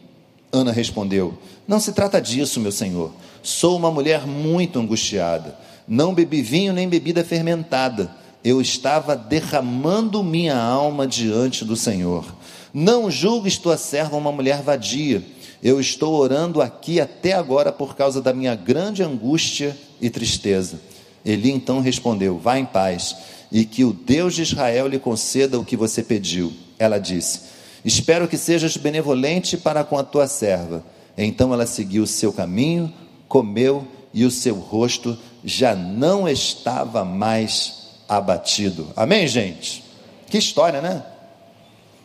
Ana 0.54 0.70
respondeu: 0.70 1.34
Não 1.66 1.80
se 1.80 1.92
trata 1.92 2.20
disso, 2.20 2.60
meu 2.60 2.70
senhor. 2.70 3.10
Sou 3.42 3.76
uma 3.76 3.90
mulher 3.90 4.24
muito 4.26 4.78
angustiada. 4.78 5.58
Não 5.86 6.14
bebi 6.14 6.40
vinho 6.40 6.72
nem 6.72 6.88
bebida 6.88 7.24
fermentada. 7.24 8.10
Eu 8.42 8.60
estava 8.60 9.16
derramando 9.16 10.22
minha 10.22 10.56
alma 10.56 11.06
diante 11.06 11.64
do 11.64 11.74
Senhor. 11.74 12.24
Não 12.72 13.10
julgues 13.10 13.58
tua 13.58 13.76
serva 13.76 14.16
uma 14.16 14.30
mulher 14.30 14.62
vadia. 14.62 15.22
Eu 15.62 15.80
estou 15.80 16.14
orando 16.14 16.60
aqui 16.62 17.00
até 17.00 17.32
agora 17.32 17.72
por 17.72 17.96
causa 17.96 18.20
da 18.22 18.32
minha 18.32 18.54
grande 18.54 19.02
angústia 19.02 19.76
e 20.00 20.08
tristeza. 20.08 20.78
Eli 21.24 21.50
então 21.50 21.80
respondeu: 21.80 22.38
Vá 22.38 22.58
em 22.58 22.66
paz, 22.66 23.16
e 23.50 23.64
que 23.64 23.84
o 23.84 23.92
Deus 23.92 24.34
de 24.34 24.42
Israel 24.42 24.86
lhe 24.86 24.98
conceda 24.98 25.58
o 25.58 25.64
que 25.64 25.76
você 25.76 26.02
pediu. 26.02 26.52
Ela 26.78 26.98
disse: 26.98 27.53
Espero 27.84 28.26
que 28.26 28.38
sejas 28.38 28.76
benevolente 28.76 29.56
para 29.56 29.84
com 29.84 29.98
a 29.98 30.02
tua 30.02 30.26
serva. 30.26 30.84
Então 31.16 31.52
ela 31.52 31.66
seguiu 31.66 32.02
o 32.02 32.06
seu 32.06 32.32
caminho, 32.32 32.92
comeu 33.28 33.86
e 34.12 34.24
o 34.24 34.30
seu 34.30 34.54
rosto 34.54 35.18
já 35.44 35.74
não 35.74 36.28
estava 36.28 37.04
mais 37.04 37.90
abatido. 38.08 38.88
Amém, 38.96 39.26
gente? 39.26 39.84
Que 40.26 40.38
história, 40.38 40.80
né? 40.80 41.04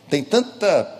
Tem 0.08 0.22
tanta 0.22 0.98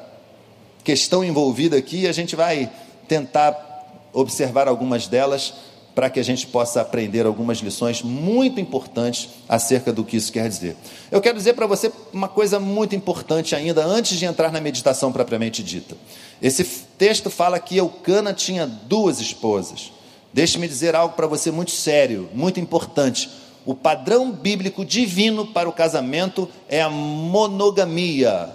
questão 0.83 1.23
envolvida 1.25 1.77
aqui, 1.77 2.07
a 2.07 2.13
gente 2.13 2.35
vai 2.35 2.71
tentar 3.07 4.09
observar 4.13 4.67
algumas 4.67 5.07
delas 5.07 5.55
para 6.01 6.09
que 6.09 6.19
a 6.19 6.25
gente 6.25 6.47
possa 6.47 6.81
aprender 6.81 7.27
algumas 7.27 7.59
lições 7.59 8.01
muito 8.01 8.59
importantes 8.59 9.29
acerca 9.47 9.93
do 9.93 10.03
que 10.03 10.17
isso 10.17 10.33
quer 10.33 10.49
dizer. 10.49 10.75
Eu 11.11 11.21
quero 11.21 11.37
dizer 11.37 11.53
para 11.53 11.67
você 11.67 11.93
uma 12.11 12.27
coisa 12.27 12.59
muito 12.59 12.97
importante 12.97 13.55
ainda 13.55 13.85
antes 13.85 14.19
de 14.19 14.25
entrar 14.25 14.51
na 14.51 14.63
meditação 14.63 15.13
propriamente 15.13 15.63
dita. 15.63 15.95
Esse 16.41 16.65
texto 16.97 17.29
fala 17.29 17.61
que 17.61 17.77
Eucana 17.77 18.33
tinha 18.33 18.67
duas 18.67 19.21
esposas. 19.21 19.93
Deixe-me 20.33 20.67
dizer 20.67 20.97
algo 20.97 21.15
para 21.15 21.27
você 21.27 21.51
muito 21.51 21.73
sério, 21.73 22.31
muito 22.33 22.59
importante. 22.59 23.29
O 23.67 23.75
padrão 23.75 24.33
bíblico 24.33 24.87
divino 24.87 25.49
para 25.49 25.69
o 25.69 25.73
casamento 25.73 26.49
é 26.67 26.81
a 26.81 26.89
monogamia 26.89 28.49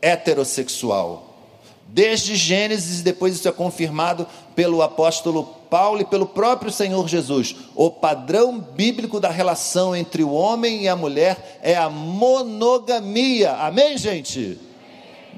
heterossexual. 0.00 1.25
Desde 1.96 2.36
Gênesis, 2.36 3.00
e 3.00 3.02
depois 3.02 3.34
isso 3.34 3.48
é 3.48 3.52
confirmado 3.52 4.26
pelo 4.54 4.82
apóstolo 4.82 5.44
Paulo 5.70 6.02
e 6.02 6.04
pelo 6.04 6.26
próprio 6.26 6.70
Senhor 6.70 7.08
Jesus. 7.08 7.56
O 7.74 7.90
padrão 7.90 8.60
bíblico 8.60 9.18
da 9.18 9.30
relação 9.30 9.96
entre 9.96 10.22
o 10.22 10.30
homem 10.30 10.82
e 10.82 10.88
a 10.88 10.94
mulher 10.94 11.58
é 11.62 11.74
a 11.74 11.88
monogamia. 11.88 13.52
Amém, 13.54 13.96
gente? 13.96 14.58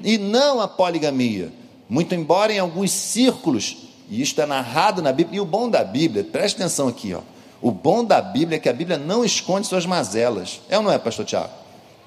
E 0.03 0.17
não 0.17 0.59
a 0.59 0.67
poligamia. 0.67 1.49
Muito 1.87 2.13
embora 2.13 2.51
em 2.51 2.59
alguns 2.59 2.91
círculos 2.91 3.77
e 4.09 4.21
isto 4.21 4.41
é 4.41 4.45
narrado 4.45 5.01
na 5.01 5.13
Bíblia, 5.13 5.37
e 5.37 5.39
o 5.39 5.45
bom 5.45 5.69
da 5.69 5.81
Bíblia, 5.81 6.25
preste 6.25 6.57
atenção 6.57 6.89
aqui, 6.89 7.13
ó. 7.13 7.21
O 7.61 7.71
bom 7.71 8.03
da 8.03 8.21
Bíblia 8.21 8.57
é 8.57 8.59
que 8.59 8.67
a 8.67 8.73
Bíblia 8.73 8.97
não 8.97 9.23
esconde 9.23 9.65
suas 9.65 9.85
mazelas. 9.85 10.59
É 10.69 10.77
ou 10.77 10.83
não 10.83 10.91
é, 10.91 10.99
pastor 10.99 11.25
Tiago? 11.25 11.53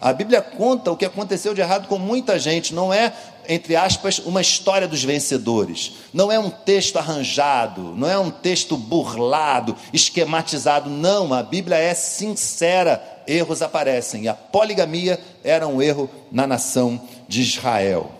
A 0.02 0.12
Bíblia 0.12 0.42
conta 0.42 0.90
o 0.90 0.96
que 0.96 1.04
aconteceu 1.04 1.54
de 1.54 1.60
errado 1.60 1.86
com 1.86 1.96
muita 1.96 2.36
gente, 2.36 2.74
não 2.74 2.92
é, 2.92 3.12
entre 3.48 3.76
aspas, 3.76 4.18
uma 4.18 4.40
história 4.40 4.86
dos 4.86 5.02
vencedores. 5.02 5.92
Não 6.12 6.30
é 6.30 6.38
um 6.38 6.50
texto 6.50 6.96
arranjado, 6.96 7.94
não 7.96 8.08
é 8.08 8.18
um 8.18 8.30
texto 8.30 8.76
burlado, 8.76 9.76
esquematizado. 9.92 10.88
Não, 10.88 11.32
a 11.32 11.42
Bíblia 11.42 11.76
é 11.76 11.94
sincera. 11.94 13.22
Erros 13.26 13.62
aparecem. 13.62 14.24
E 14.24 14.28
a 14.28 14.34
poligamia 14.34 15.18
era 15.44 15.66
um 15.66 15.80
erro 15.80 16.10
na 16.30 16.46
nação 16.46 17.00
de 17.28 17.40
Israel. 17.40 18.10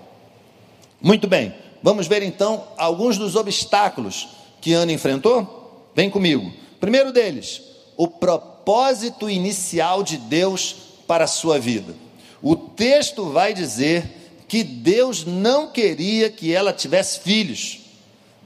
Muito 1.01 1.27
bem, 1.27 1.55
vamos 1.83 2.07
ver 2.07 2.23
então 2.23 2.65
alguns 2.77 3.19
dos 3.19 3.35
obstáculos 3.35 4.29
que 4.61 4.73
Ana 4.73 4.93
enfrentou? 4.93 5.91
Vem 5.95 6.09
comigo. 6.09 6.53
Primeiro 6.81 7.13
deles, 7.13 7.63
o 7.97 8.07
propósito 8.07 9.29
inicial 9.29 10.03
de 10.03 10.17
Deus 10.17 10.77
para 11.07 11.25
a 11.25 11.29
sua 11.29 11.59
vida. 11.59 11.95
O 12.41 12.57
texto 12.57 13.31
vai 13.31 13.53
dizer 13.53 14.22
que 14.53 14.63
Deus 14.63 15.25
não 15.25 15.69
queria 15.69 16.29
que 16.29 16.55
ela 16.55 16.75
tivesse 16.75 17.21
filhos. 17.21 17.81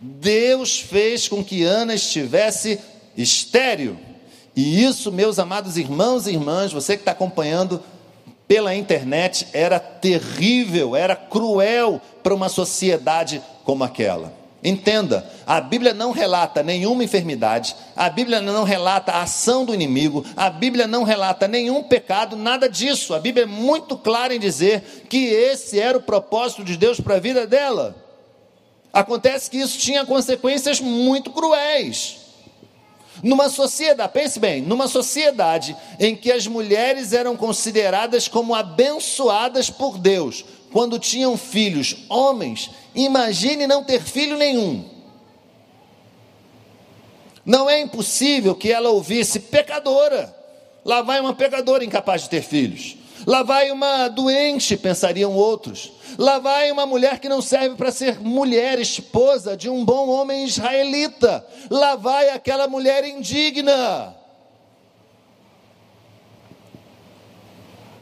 Deus 0.00 0.78
fez 0.78 1.26
com 1.26 1.42
que 1.42 1.64
Ana 1.64 1.94
estivesse 1.94 2.78
estéril. 3.16 3.98
E 4.54 4.84
isso, 4.84 5.10
meus 5.10 5.40
amados 5.40 5.76
irmãos 5.76 6.28
e 6.28 6.30
irmãs, 6.30 6.72
você 6.72 6.94
que 6.94 7.02
está 7.02 7.10
acompanhando 7.10 7.82
pela 8.46 8.72
internet, 8.72 9.48
era 9.52 9.80
terrível, 9.80 10.94
era 10.94 11.16
cruel 11.16 12.00
para 12.22 12.32
uma 12.32 12.48
sociedade 12.48 13.42
como 13.64 13.82
aquela. 13.82 14.32
Entenda, 14.68 15.24
a 15.46 15.60
Bíblia 15.60 15.94
não 15.94 16.10
relata 16.10 16.60
nenhuma 16.60 17.04
enfermidade, 17.04 17.76
a 17.94 18.10
Bíblia 18.10 18.40
não 18.40 18.64
relata 18.64 19.12
a 19.12 19.22
ação 19.22 19.64
do 19.64 19.72
inimigo, 19.72 20.26
a 20.36 20.50
Bíblia 20.50 20.88
não 20.88 21.04
relata 21.04 21.46
nenhum 21.46 21.84
pecado, 21.84 22.34
nada 22.34 22.68
disso. 22.68 23.14
A 23.14 23.20
Bíblia 23.20 23.44
é 23.44 23.46
muito 23.46 23.96
clara 23.96 24.34
em 24.34 24.40
dizer 24.40 25.06
que 25.08 25.26
esse 25.26 25.78
era 25.78 25.96
o 25.96 26.02
propósito 26.02 26.64
de 26.64 26.76
Deus 26.76 26.98
para 26.98 27.14
a 27.14 27.20
vida 27.20 27.46
dela. 27.46 27.94
Acontece 28.92 29.48
que 29.48 29.58
isso 29.58 29.78
tinha 29.78 30.04
consequências 30.04 30.80
muito 30.80 31.30
cruéis. 31.30 32.16
Numa 33.22 33.48
sociedade, 33.48 34.12
pense 34.12 34.40
bem, 34.40 34.62
numa 34.62 34.88
sociedade 34.88 35.76
em 36.00 36.16
que 36.16 36.32
as 36.32 36.48
mulheres 36.48 37.12
eram 37.12 37.36
consideradas 37.36 38.26
como 38.26 38.52
abençoadas 38.52 39.70
por 39.70 39.96
Deus, 39.96 40.44
quando 40.76 40.98
tinham 40.98 41.38
filhos 41.38 42.04
homens, 42.06 42.70
imagine 42.94 43.66
não 43.66 43.82
ter 43.82 44.02
filho 44.02 44.36
nenhum. 44.36 44.84
Não 47.46 47.70
é 47.70 47.80
impossível 47.80 48.54
que 48.54 48.70
ela 48.70 48.90
ouvisse 48.90 49.40
pecadora. 49.40 50.36
Lá 50.84 51.00
vai 51.00 51.18
uma 51.18 51.32
pecadora 51.32 51.82
incapaz 51.82 52.24
de 52.24 52.28
ter 52.28 52.42
filhos. 52.42 52.94
Lá 53.26 53.42
vai 53.42 53.70
uma 53.70 54.08
doente, 54.08 54.76
pensariam 54.76 55.32
outros. 55.32 55.92
Lá 56.18 56.38
vai 56.38 56.70
uma 56.70 56.84
mulher 56.84 57.20
que 57.20 57.28
não 57.30 57.40
serve 57.40 57.74
para 57.74 57.90
ser 57.90 58.20
mulher, 58.20 58.78
esposa 58.78 59.56
de 59.56 59.70
um 59.70 59.82
bom 59.82 60.10
homem 60.10 60.44
israelita. 60.44 61.42
Lá 61.70 61.96
vai 61.96 62.28
aquela 62.28 62.68
mulher 62.68 63.02
indigna. 63.02 64.14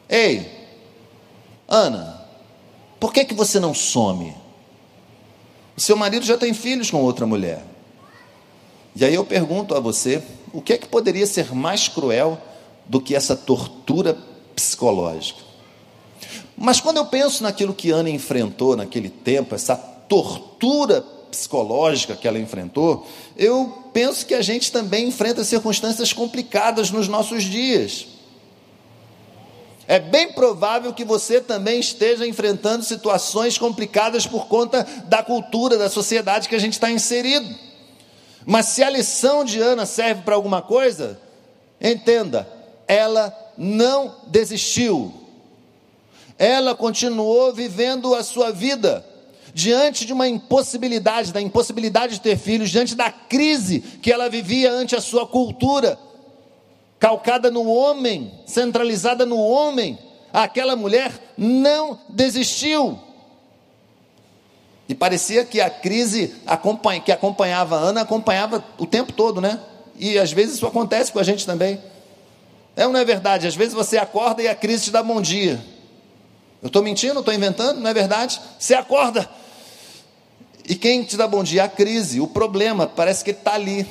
Ei, 0.09 0.50
Ana, 1.69 2.13
por 3.05 3.13
que, 3.13 3.23
que 3.23 3.35
você 3.35 3.61
não 3.61 3.75
some? 3.75 4.35
O 5.77 5.81
seu 5.83 5.95
marido 5.95 6.25
já 6.25 6.39
tem 6.39 6.55
filhos 6.55 6.91
com 6.91 7.03
outra 7.03 7.27
mulher. 7.27 7.63
E 8.97 9.05
aí 9.05 9.15
eu 9.15 9.27
pergunto 9.27 9.75
a 9.75 9.79
você: 9.79 10.23
o 10.55 10.63
que 10.63 10.73
é 10.73 10.79
que 10.79 10.89
poderia 10.89 11.27
ser 11.27 11.55
mais 11.55 11.87
cruel 11.87 12.41
do 12.87 13.03
que 13.03 13.15
essa 13.15 13.37
tortura 13.37 14.17
psicológica? 14.57 15.39
Mas 16.57 16.81
quando 16.81 16.97
eu 16.97 17.05
penso 17.05 17.43
naquilo 17.43 17.75
que 17.75 17.91
Ana 17.91 18.09
enfrentou 18.09 18.75
naquele 18.75 19.11
tempo, 19.11 19.55
essa 19.55 19.77
tortura 19.77 21.03
psicológica 21.31 22.17
que 22.17 22.27
ela 22.27 22.39
enfrentou, 22.39 23.07
eu 23.37 23.85
penso 23.93 24.25
que 24.25 24.33
a 24.33 24.41
gente 24.41 24.73
também 24.73 25.09
enfrenta 25.09 25.45
circunstâncias 25.45 26.11
complicadas 26.15 26.91
nos 26.91 27.07
nossos 27.07 27.45
dias. 27.45 28.13
É 29.87 29.99
bem 29.99 30.33
provável 30.33 30.93
que 30.95 31.05
você 31.05 31.41
também 31.41 31.79
esteja 31.79 32.26
enfrentando 32.26 32.85
situações 32.85 33.59
complicadas 33.59 34.26
por 34.26 34.47
conta 34.47 34.87
da 35.07 35.23
cultura, 35.23 35.76
da 35.76 35.91
sociedade 35.91 36.49
que 36.49 36.55
a 36.55 36.59
gente 36.59 36.73
está 36.73 36.91
inserido. 36.91 37.47
Mas 38.47 38.67
se 38.67 38.83
a 38.83 38.91
lição 38.91 39.45
de 39.45 39.61
Ana 39.61 39.85
serve 39.85 40.23
para 40.23 40.35
alguma 40.35 40.62
coisa, 40.62 41.21
entenda, 41.81 42.49
ela 42.88 43.35
não 43.57 44.17
desistiu. 44.26 45.12
Ela 46.38 46.75
continuou 46.75 47.53
vivendo 47.53 48.14
a 48.14 48.23
sua 48.23 48.50
vida 48.50 49.05
diante 49.53 50.05
de 50.05 50.12
uma 50.12 50.26
impossibilidade, 50.26 51.33
da 51.33 51.41
impossibilidade 51.41 52.14
de 52.14 52.21
ter 52.21 52.37
filhos, 52.37 52.71
diante 52.71 52.95
da 52.95 53.11
crise 53.11 53.81
que 53.81 54.11
ela 54.11 54.29
vivia 54.29 54.73
ante 54.73 54.97
a 54.97 55.00
sua 55.00 55.26
cultura 55.26 55.99
calcada 57.05 57.51
no 57.51 57.67
homem, 57.67 58.33
centralizada 58.47 59.27
no 59.27 59.39
homem, 59.39 59.99
aquela 60.33 60.75
mulher 60.75 61.13
não 61.37 62.01
desistiu. 62.09 62.99
E 64.89 64.95
parecia 64.95 65.45
que 65.45 65.61
a 65.61 65.69
crise 65.69 66.35
que 67.05 67.13
acompanhava 67.13 67.77
a 67.77 67.79
Ana 67.79 68.01
acompanhava 68.01 68.65
o 68.79 68.87
tempo 68.87 69.13
todo, 69.13 69.39
né? 69.39 69.61
E 69.97 70.19
às 70.19 70.33
vezes 70.33 70.55
isso 70.55 70.67
acontece 70.67 71.13
com 71.13 71.19
a 71.19 71.23
gente 71.23 71.45
também. 71.45 71.79
É 72.75 72.87
ou 72.87 72.93
não 72.95 73.01
é 73.01 73.05
verdade? 73.05 73.47
Às 73.47 73.55
vezes 73.55 73.75
você 73.75 73.99
acorda 73.99 74.43
e 74.43 74.49
a 74.49 74.55
crise 74.55 74.85
te 74.85 74.91
dá 74.91 75.03
bom 75.03 75.21
dia. 75.21 75.63
Eu 76.63 76.69
estou 76.69 76.83
mentindo, 76.83 77.19
estou 77.19 77.35
inventando, 77.35 77.81
não 77.81 77.91
é 77.91 77.93
verdade? 77.93 78.41
Você 78.59 78.75
acorda. 78.75 79.29
E 80.67 80.75
quem 80.75 81.03
te 81.03 81.19
dá 81.19 81.29
bom 81.29 81.45
dia? 81.45 81.65
A 81.65 81.69
crise, 81.69 82.19
o 82.19 82.27
problema, 82.27 82.87
parece 82.87 83.23
que 83.23 83.33
está 83.33 83.53
ali. 83.53 83.87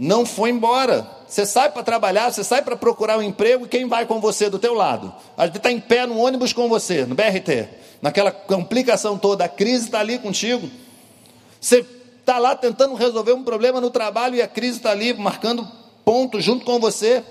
Não 0.00 0.24
foi 0.24 0.48
embora. 0.48 1.06
Você 1.28 1.44
sai 1.44 1.70
para 1.70 1.82
trabalhar, 1.82 2.32
você 2.32 2.42
sai 2.42 2.62
para 2.62 2.74
procurar 2.74 3.18
um 3.18 3.22
emprego 3.22 3.66
e 3.66 3.68
quem 3.68 3.86
vai 3.86 4.06
com 4.06 4.18
você 4.18 4.48
do 4.48 4.58
teu 4.58 4.72
lado? 4.72 5.14
A 5.36 5.44
gente 5.44 5.58
está 5.58 5.70
em 5.70 5.78
pé 5.78 6.06
no 6.06 6.16
ônibus 6.16 6.54
com 6.54 6.70
você, 6.70 7.04
no 7.04 7.14
BRT. 7.14 7.68
Naquela 8.00 8.32
complicação 8.32 9.18
toda, 9.18 9.44
a 9.44 9.48
crise 9.48 9.84
está 9.84 10.00
ali 10.00 10.18
contigo. 10.18 10.70
Você 11.60 11.84
está 12.18 12.38
lá 12.38 12.56
tentando 12.56 12.94
resolver 12.94 13.34
um 13.34 13.44
problema 13.44 13.78
no 13.78 13.90
trabalho 13.90 14.36
e 14.36 14.40
a 14.40 14.48
crise 14.48 14.78
está 14.78 14.90
ali 14.90 15.12
marcando 15.12 15.68
ponto 16.02 16.40
junto 16.40 16.64
com 16.64 16.80
você. 16.80 17.22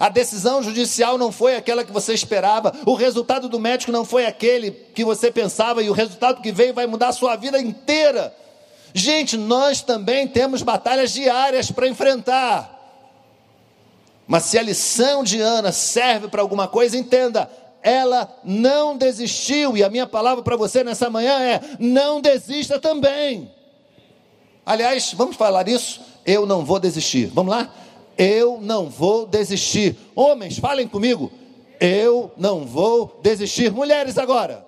A 0.00 0.08
decisão 0.08 0.60
judicial 0.60 1.16
não 1.16 1.30
foi 1.30 1.54
aquela 1.54 1.84
que 1.84 1.92
você 1.92 2.12
esperava, 2.12 2.72
o 2.84 2.94
resultado 2.94 3.48
do 3.48 3.60
médico 3.60 3.92
não 3.92 4.04
foi 4.04 4.26
aquele 4.26 4.72
que 4.72 5.04
você 5.04 5.30
pensava, 5.30 5.80
e 5.80 5.88
o 5.88 5.92
resultado 5.92 6.42
que 6.42 6.50
veio 6.50 6.74
vai 6.74 6.88
mudar 6.88 7.08
a 7.08 7.12
sua 7.12 7.36
vida 7.36 7.60
inteira. 7.60 8.34
Gente, 8.94 9.36
nós 9.36 9.80
também 9.80 10.28
temos 10.28 10.62
batalhas 10.62 11.12
diárias 11.12 11.70
para 11.70 11.88
enfrentar. 11.88 12.78
Mas 14.26 14.44
se 14.44 14.58
a 14.58 14.62
lição 14.62 15.24
de 15.24 15.40
Ana 15.40 15.72
serve 15.72 16.28
para 16.28 16.42
alguma 16.42 16.68
coisa, 16.68 16.96
entenda, 16.96 17.50
ela 17.82 18.32
não 18.44 18.96
desistiu, 18.96 19.76
e 19.76 19.82
a 19.82 19.90
minha 19.90 20.06
palavra 20.06 20.42
para 20.42 20.56
você 20.56 20.84
nessa 20.84 21.10
manhã 21.10 21.40
é: 21.40 21.60
não 21.78 22.20
desista 22.20 22.78
também. 22.78 23.50
Aliás, 24.64 25.12
vamos 25.12 25.36
falar 25.36 25.68
isso? 25.68 26.00
Eu 26.24 26.46
não 26.46 26.64
vou 26.64 26.78
desistir. 26.78 27.26
Vamos 27.26 27.52
lá? 27.52 27.68
Eu 28.16 28.58
não 28.60 28.88
vou 28.88 29.26
desistir. 29.26 29.96
Homens, 30.14 30.58
falem 30.58 30.86
comigo. 30.86 31.32
Eu 31.80 32.30
não 32.36 32.64
vou 32.64 33.18
desistir. 33.22 33.72
Mulheres 33.72 34.16
agora. 34.16 34.64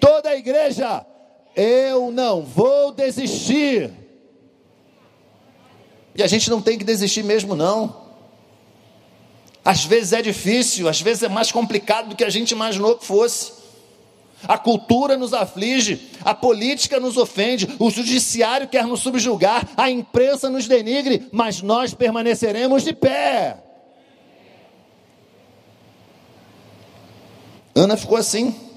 Toda 0.00 0.30
a 0.30 0.36
igreja. 0.36 1.04
Eu 1.54 2.10
não 2.10 2.42
vou 2.42 2.92
desistir. 2.92 3.90
E 6.14 6.22
a 6.22 6.26
gente 6.26 6.50
não 6.50 6.60
tem 6.60 6.78
que 6.78 6.84
desistir 6.84 7.22
mesmo, 7.22 7.54
não. 7.54 8.08
Às 9.64 9.84
vezes 9.84 10.12
é 10.12 10.22
difícil, 10.22 10.88
às 10.88 11.00
vezes 11.00 11.22
é 11.22 11.28
mais 11.28 11.52
complicado 11.52 12.10
do 12.10 12.16
que 12.16 12.24
a 12.24 12.30
gente 12.30 12.52
imaginou 12.52 12.96
que 12.96 13.04
fosse. 13.04 13.60
A 14.48 14.56
cultura 14.56 15.18
nos 15.18 15.34
aflige, 15.34 16.10
a 16.24 16.34
política 16.34 16.98
nos 16.98 17.18
ofende, 17.18 17.68
o 17.78 17.90
judiciário 17.90 18.68
quer 18.68 18.86
nos 18.86 19.00
subjugar, 19.00 19.68
a 19.76 19.90
imprensa 19.90 20.48
nos 20.48 20.66
denigre, 20.66 21.28
mas 21.30 21.60
nós 21.60 21.92
permaneceremos 21.92 22.82
de 22.82 22.94
pé. 22.94 23.62
Ana 27.74 27.96
ficou 27.98 28.16
assim. 28.16 28.69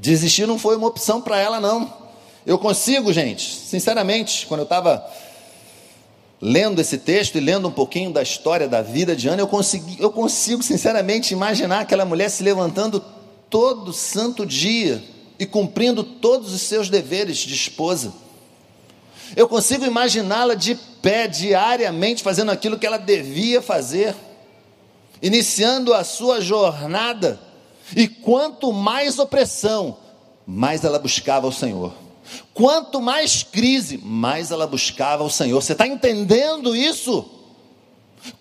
Desistir 0.00 0.46
não 0.46 0.58
foi 0.58 0.76
uma 0.76 0.86
opção 0.86 1.20
para 1.20 1.38
ela, 1.38 1.60
não. 1.60 1.92
Eu 2.46 2.58
consigo, 2.58 3.12
gente, 3.12 3.54
sinceramente, 3.54 4.46
quando 4.46 4.60
eu 4.60 4.64
estava 4.64 5.06
lendo 6.40 6.80
esse 6.80 6.96
texto 6.96 7.36
e 7.36 7.40
lendo 7.40 7.68
um 7.68 7.70
pouquinho 7.70 8.10
da 8.10 8.22
história 8.22 8.66
da 8.66 8.80
vida 8.80 9.14
de 9.14 9.28
Ana, 9.28 9.42
eu, 9.42 9.46
consegui, 9.46 9.98
eu 10.00 10.10
consigo 10.10 10.62
sinceramente 10.62 11.34
imaginar 11.34 11.80
aquela 11.80 12.06
mulher 12.06 12.30
se 12.30 12.42
levantando 12.42 13.04
todo 13.50 13.92
santo 13.92 14.46
dia 14.46 15.04
e 15.38 15.44
cumprindo 15.44 16.02
todos 16.02 16.54
os 16.54 16.62
seus 16.62 16.88
deveres 16.88 17.36
de 17.36 17.52
esposa. 17.52 18.10
Eu 19.36 19.46
consigo 19.46 19.84
imaginá-la 19.84 20.54
de 20.54 20.76
pé 21.02 21.28
diariamente 21.28 22.22
fazendo 22.22 22.50
aquilo 22.50 22.78
que 22.78 22.86
ela 22.86 22.96
devia 22.96 23.60
fazer, 23.60 24.16
iniciando 25.20 25.92
a 25.92 26.02
sua 26.04 26.40
jornada. 26.40 27.49
E 27.96 28.06
quanto 28.08 28.72
mais 28.72 29.18
opressão, 29.18 29.96
mais 30.46 30.84
ela 30.84 30.98
buscava 30.98 31.46
o 31.46 31.52
Senhor. 31.52 31.92
Quanto 32.54 33.00
mais 33.00 33.42
crise, 33.42 33.98
mais 33.98 34.50
ela 34.50 34.66
buscava 34.66 35.24
o 35.24 35.30
Senhor. 35.30 35.60
Você 35.60 35.72
está 35.72 35.86
entendendo 35.86 36.76
isso? 36.76 37.28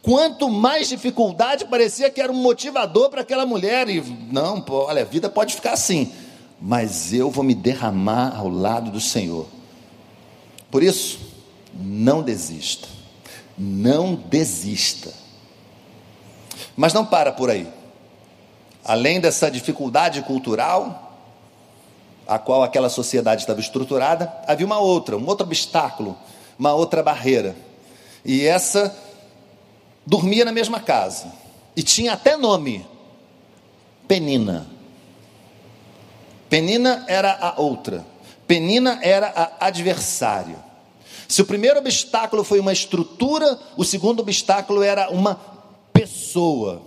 Quanto 0.02 0.50
mais 0.50 0.90
dificuldade 0.90 1.66
parecia 1.66 2.10
que 2.10 2.22
era 2.22 2.32
um 2.32 2.36
motivador 2.36 3.10
para 3.10 3.22
aquela 3.22 3.46
mulher, 3.46 3.90
e 3.90 4.02
não, 4.32 4.60
pô, 4.60 4.86
olha, 4.86 5.04
a 5.04 5.06
vida 5.06 5.30
pode 5.30 5.56
ficar 5.56 5.72
assim, 5.72 6.12
mas 6.62 7.14
eu 7.14 7.32
vou 7.32 7.44
me 7.44 7.56
derramar 7.56 8.38
ao 8.38 8.50
lado 8.50 8.92
do 8.92 9.00
Senhor. 9.00 9.48
Por 10.70 10.84
isso, 10.84 11.20
não 11.74 12.22
desista, 12.22 12.88
não 13.58 14.16
desista. 14.16 15.14
Mas 16.76 16.94
não 16.94 17.06
para 17.06 17.32
por 17.32 17.50
aí. 17.50 17.68
Além 18.90 19.22
dessa 19.22 19.52
dificuldade 19.52 20.20
cultural, 20.24 21.16
a 22.28 22.40
qual 22.40 22.64
aquela 22.64 22.90
sociedade 22.90 23.42
estava 23.42 23.60
estruturada, 23.60 24.34
havia 24.48 24.66
uma 24.66 24.80
outra, 24.80 25.16
um 25.16 25.28
outro 25.28 25.46
obstáculo, 25.46 26.18
uma 26.58 26.74
outra 26.74 27.04
barreira. 27.04 27.56
E 28.26 28.48
essa 28.48 28.98
dormia 30.08 30.44
na 30.44 30.52
mesma 30.52 30.80
casa 30.80 31.32
e 31.76 31.84
tinha 31.84 32.14
até 32.14 32.36
nome: 32.36 32.84
Penina. 34.08 34.66
Penina 36.50 37.06
era 37.08 37.38
a 37.40 37.62
outra. 37.62 38.04
Penina 38.48 38.98
era 39.04 39.32
a 39.36 39.68
adversário. 39.68 40.58
Se 41.28 41.44
o 41.44 41.46
primeiro 41.46 41.78
obstáculo 41.78 42.44
foi 42.44 42.60
uma 42.60 42.74
estrutura, 42.74 43.60
o 43.78 43.86
segundo 43.86 44.22
obstáculo 44.22 44.82
era 44.82 45.12
uma 45.12 45.40
pessoa. 45.94 46.82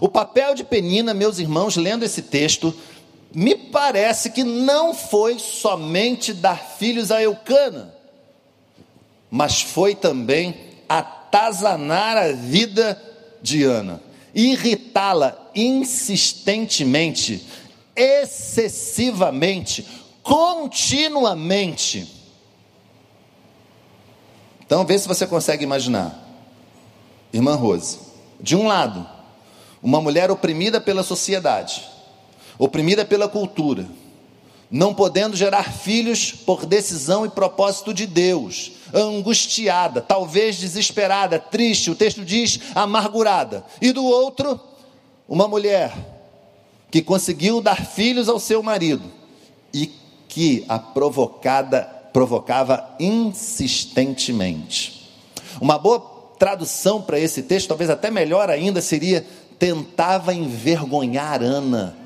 O 0.00 0.08
papel 0.08 0.54
de 0.54 0.64
Penina, 0.64 1.14
meus 1.14 1.38
irmãos, 1.38 1.76
lendo 1.76 2.04
esse 2.04 2.22
texto, 2.22 2.74
me 3.34 3.54
parece 3.54 4.30
que 4.30 4.44
não 4.44 4.94
foi 4.94 5.38
somente 5.38 6.32
dar 6.32 6.58
filhos 6.58 7.10
a 7.10 7.22
Eucana, 7.22 7.94
mas 9.30 9.62
foi 9.62 9.94
também 9.94 10.56
atazanar 10.88 12.16
a 12.16 12.32
vida 12.32 13.00
de 13.42 13.62
Ana, 13.64 14.02
irritá-la 14.34 15.50
insistentemente, 15.54 17.46
excessivamente, 17.94 19.86
continuamente. 20.22 22.14
Então, 24.64 24.84
vê 24.84 24.98
se 24.98 25.06
você 25.06 25.26
consegue 25.26 25.62
imaginar. 25.62 26.22
Irmã 27.32 27.54
Rose, 27.54 27.98
de 28.40 28.56
um 28.56 28.66
lado, 28.66 29.06
uma 29.82 30.00
mulher 30.00 30.30
oprimida 30.30 30.80
pela 30.80 31.02
sociedade, 31.02 31.82
oprimida 32.58 33.04
pela 33.04 33.28
cultura, 33.28 33.86
não 34.70 34.94
podendo 34.94 35.36
gerar 35.36 35.72
filhos 35.72 36.32
por 36.32 36.66
decisão 36.66 37.24
e 37.24 37.30
propósito 37.30 37.94
de 37.94 38.06
Deus, 38.06 38.72
angustiada, 38.92 40.00
talvez 40.00 40.56
desesperada, 40.56 41.38
triste, 41.38 41.90
o 41.90 41.94
texto 41.94 42.24
diz 42.24 42.58
amargurada, 42.74 43.64
e 43.80 43.92
do 43.92 44.04
outro, 44.04 44.58
uma 45.28 45.46
mulher 45.46 45.92
que 46.90 47.02
conseguiu 47.02 47.60
dar 47.60 47.84
filhos 47.84 48.28
ao 48.28 48.40
seu 48.40 48.62
marido 48.62 49.04
e 49.72 49.92
que 50.28 50.64
a 50.68 50.78
provocada 50.78 51.82
provocava 52.12 52.94
insistentemente. 52.98 55.10
Uma 55.60 55.78
boa 55.78 56.16
tradução 56.38 57.02
para 57.02 57.18
esse 57.18 57.42
texto, 57.42 57.68
talvez 57.68 57.90
até 57.90 58.10
melhor 58.10 58.50
ainda, 58.50 58.80
seria 58.80 59.26
tentava 59.58 60.34
envergonhar 60.34 61.42
Ana 61.42 61.96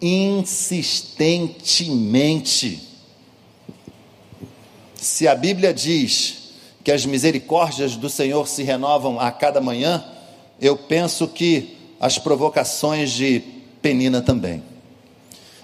insistentemente. 0.00 2.88
Se 4.94 5.28
a 5.28 5.34
Bíblia 5.34 5.72
diz 5.72 6.42
que 6.82 6.90
as 6.90 7.06
misericórdias 7.06 7.94
do 7.96 8.10
Senhor 8.10 8.48
se 8.48 8.64
renovam 8.64 9.20
a 9.20 9.30
cada 9.30 9.60
manhã, 9.60 10.04
eu 10.60 10.76
penso 10.76 11.28
que 11.28 11.76
as 12.00 12.18
provocações 12.18 13.12
de 13.12 13.40
Penina 13.80 14.20
também. 14.20 14.60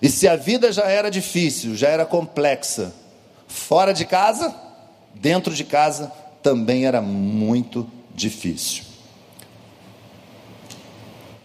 E 0.01 0.09
se 0.09 0.29
a 0.29 0.37
vida 0.37 0.73
já 0.73 0.89
era 0.89 1.11
difícil, 1.11 1.75
já 1.75 1.89
era 1.89 2.07
complexa, 2.07 2.95
fora 3.49 3.93
de 3.93 4.05
casa, 4.05 4.55
dentro 5.15 5.53
de 5.53 5.65
casa, 5.65 6.13
também 6.41 6.87
era 6.87 7.03
muito 7.03 7.91
difícil. 8.15 8.88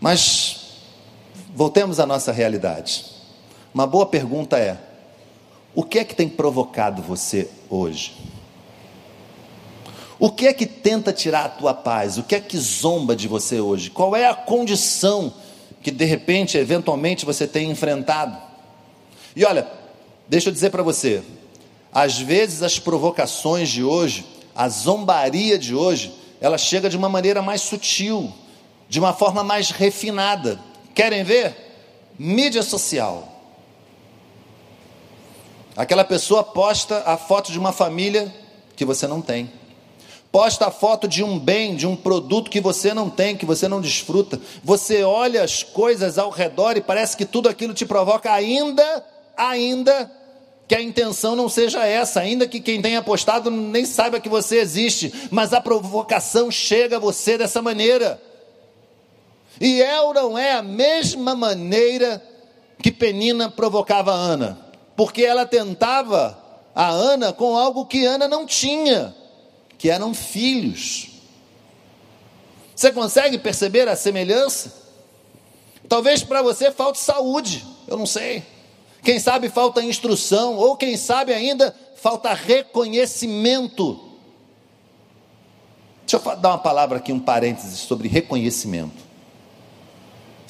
Mas 0.03 0.57
voltemos 1.55 1.97
à 1.97 2.05
nossa 2.05 2.33
realidade. 2.33 3.05
Uma 3.73 3.87
boa 3.87 4.05
pergunta 4.05 4.59
é: 4.59 4.77
o 5.73 5.81
que 5.81 5.97
é 5.97 6.03
que 6.03 6.13
tem 6.13 6.27
provocado 6.27 7.01
você 7.01 7.49
hoje? 7.69 8.13
O 10.19 10.29
que 10.29 10.45
é 10.45 10.53
que 10.53 10.65
tenta 10.65 11.13
tirar 11.13 11.45
a 11.45 11.49
tua 11.49 11.73
paz? 11.73 12.17
O 12.17 12.23
que 12.23 12.35
é 12.35 12.41
que 12.41 12.57
zomba 12.57 13.15
de 13.15 13.29
você 13.29 13.61
hoje? 13.61 13.89
Qual 13.89 14.13
é 14.13 14.27
a 14.27 14.33
condição 14.33 15.33
que 15.81 15.89
de 15.89 16.03
repente, 16.03 16.57
eventualmente, 16.57 17.25
você 17.25 17.47
tem 17.47 17.71
enfrentado? 17.71 18.37
E 19.33 19.45
olha, 19.45 19.65
deixa 20.27 20.49
eu 20.49 20.53
dizer 20.53 20.69
para 20.69 20.83
você: 20.83 21.23
às 21.93 22.19
vezes 22.19 22.61
as 22.61 22.77
provocações 22.77 23.69
de 23.69 23.85
hoje, 23.85 24.25
a 24.53 24.67
zombaria 24.67 25.57
de 25.57 25.73
hoje, 25.73 26.13
ela 26.41 26.57
chega 26.57 26.89
de 26.89 26.97
uma 26.97 27.07
maneira 27.07 27.41
mais 27.41 27.61
sutil, 27.61 28.33
de 28.93 28.99
uma 28.99 29.11
forma 29.11 29.43
mais 29.43 29.71
refinada. 29.71 30.59
Querem 30.93 31.23
ver? 31.23 31.55
Mídia 32.15 32.61
social. 32.61 33.27
Aquela 35.75 36.03
pessoa 36.03 36.43
posta 36.43 37.01
a 37.03 37.17
foto 37.17 37.51
de 37.51 37.57
uma 37.57 37.71
família 37.71 38.31
que 38.75 38.85
você 38.85 39.07
não 39.07 39.19
tem. 39.19 39.51
Posta 40.31 40.67
a 40.67 40.71
foto 40.71 41.07
de 41.07 41.23
um 41.23 41.39
bem, 41.39 41.75
de 41.75 41.87
um 41.87 41.95
produto 41.95 42.51
que 42.51 42.61
você 42.61 42.93
não 42.93 43.09
tem, 43.09 43.35
que 43.35 43.47
você 43.47 43.67
não 43.67 43.81
desfruta. 43.81 44.39
Você 44.63 45.01
olha 45.01 45.41
as 45.41 45.63
coisas 45.63 46.19
ao 46.19 46.29
redor 46.29 46.77
e 46.77 46.81
parece 46.81 47.17
que 47.17 47.25
tudo 47.25 47.49
aquilo 47.49 47.73
te 47.73 47.87
provoca 47.87 48.31
ainda, 48.31 49.03
ainda 49.35 50.11
que 50.67 50.75
a 50.75 50.81
intenção 50.83 51.35
não 51.35 51.49
seja 51.49 51.83
essa, 51.83 52.19
ainda 52.19 52.47
que 52.47 52.59
quem 52.59 52.79
tenha 52.79 53.01
postado 53.01 53.49
nem 53.49 53.85
saiba 53.85 54.19
que 54.19 54.29
você 54.29 54.57
existe, 54.57 55.11
mas 55.31 55.51
a 55.51 55.59
provocação 55.59 56.51
chega 56.51 56.97
a 56.97 56.99
você 56.99 57.39
dessa 57.39 57.59
maneira. 57.59 58.21
E 59.59 59.83
não 60.13 60.37
é 60.37 60.53
a 60.53 60.61
mesma 60.61 61.35
maneira 61.35 62.21
que 62.81 62.91
Penina 62.91 63.49
provocava 63.49 64.11
Ana? 64.11 64.57
Porque 64.95 65.23
ela 65.23 65.45
tentava 65.45 66.37
a 66.75 66.89
Ana 66.89 67.31
com 67.31 67.55
algo 67.55 67.85
que 67.85 68.05
Ana 68.05 68.27
não 68.27 68.45
tinha, 68.45 69.15
que 69.77 69.89
eram 69.89 70.13
filhos. 70.13 71.09
Você 72.75 72.91
consegue 72.91 73.37
perceber 73.37 73.87
a 73.87 73.95
semelhança? 73.95 74.73
Talvez 75.87 76.23
para 76.23 76.41
você 76.41 76.71
falte 76.71 76.99
saúde, 76.99 77.65
eu 77.87 77.97
não 77.97 78.05
sei. 78.05 78.43
Quem 79.03 79.19
sabe 79.19 79.49
falta 79.49 79.83
instrução, 79.83 80.55
ou 80.55 80.75
quem 80.75 80.97
sabe 80.97 81.33
ainda 81.33 81.75
falta 81.95 82.33
reconhecimento. 82.33 83.99
Deixa 86.05 86.29
eu 86.29 86.35
dar 86.37 86.49
uma 86.49 86.57
palavra 86.57 86.97
aqui, 86.97 87.11
um 87.11 87.19
parênteses 87.19 87.79
sobre 87.79 88.07
reconhecimento. 88.07 89.02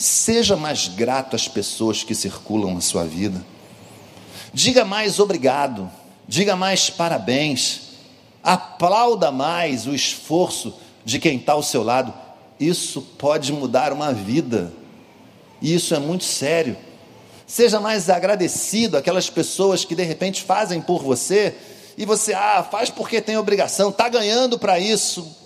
Seja 0.04 0.58
mais 0.58 0.90
grato 0.90 1.34
às 1.34 1.48
pessoas 1.48 2.04
que 2.04 2.14
circulam 2.14 2.74
na 2.74 2.82
sua 2.82 3.06
vida. 3.06 3.42
Diga 4.54 4.84
mais 4.84 5.18
obrigado. 5.18 5.90
Diga 6.28 6.58
mais 6.58 6.90
parabéns. 6.90 7.84
Aplauda 8.44 9.32
mais 9.32 9.88
o 9.88 9.96
esforço 9.96 10.74
de 11.06 11.20
quem 11.20 11.38
está 11.38 11.54
ao 11.54 11.64
seu 11.64 11.82
lado. 11.82 12.14
Isso 12.60 13.02
pode 13.18 13.54
mudar 13.54 13.94
uma 13.94 14.14
vida. 14.14 14.74
E 15.62 15.74
isso 15.74 15.96
é 15.96 16.00
muito 16.00 16.26
sério. 16.26 16.76
Seja 17.48 17.80
mais 17.80 18.10
agradecido 18.10 18.98
àquelas 18.98 19.30
pessoas 19.30 19.86
que 19.86 19.96
de 19.96 20.04
repente 20.04 20.44
fazem 20.44 20.82
por 20.82 21.02
você 21.02 21.56
e 21.98 22.06
você, 22.06 22.34
ah, 22.34 22.68
faz 22.70 22.90
porque 22.90 23.22
tem 23.22 23.38
obrigação, 23.38 23.88
está 23.88 24.10
ganhando 24.10 24.60
para 24.60 24.78
isso. 24.78 25.43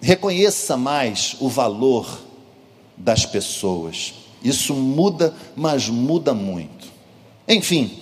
Reconheça 0.00 0.76
mais 0.76 1.36
o 1.40 1.48
valor 1.48 2.20
das 2.96 3.26
pessoas. 3.26 4.14
Isso 4.42 4.74
muda, 4.74 5.34
mas 5.54 5.88
muda 5.88 6.32
muito. 6.32 6.88
Enfim, 7.46 7.98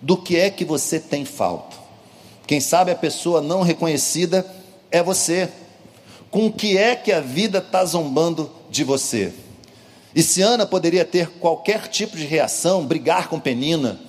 do 0.00 0.16
que 0.16 0.36
é 0.36 0.50
que 0.50 0.64
você 0.64 1.00
tem 1.00 1.24
falta? 1.24 1.76
Quem 2.46 2.60
sabe 2.60 2.90
a 2.90 2.96
pessoa 2.96 3.40
não 3.40 3.62
reconhecida 3.62 4.46
é 4.90 5.02
você. 5.02 5.48
Com 6.30 6.46
o 6.46 6.52
que 6.52 6.76
é 6.76 6.94
que 6.94 7.12
a 7.12 7.20
vida 7.20 7.58
está 7.58 7.84
zombando 7.84 8.50
de 8.70 8.84
você? 8.84 9.32
E 10.14 10.22
se 10.22 10.42
Ana 10.42 10.66
poderia 10.66 11.04
ter 11.04 11.30
qualquer 11.38 11.88
tipo 11.88 12.16
de 12.16 12.24
reação, 12.24 12.84
brigar 12.84 13.28
com 13.28 13.38
Penina, 13.38 14.00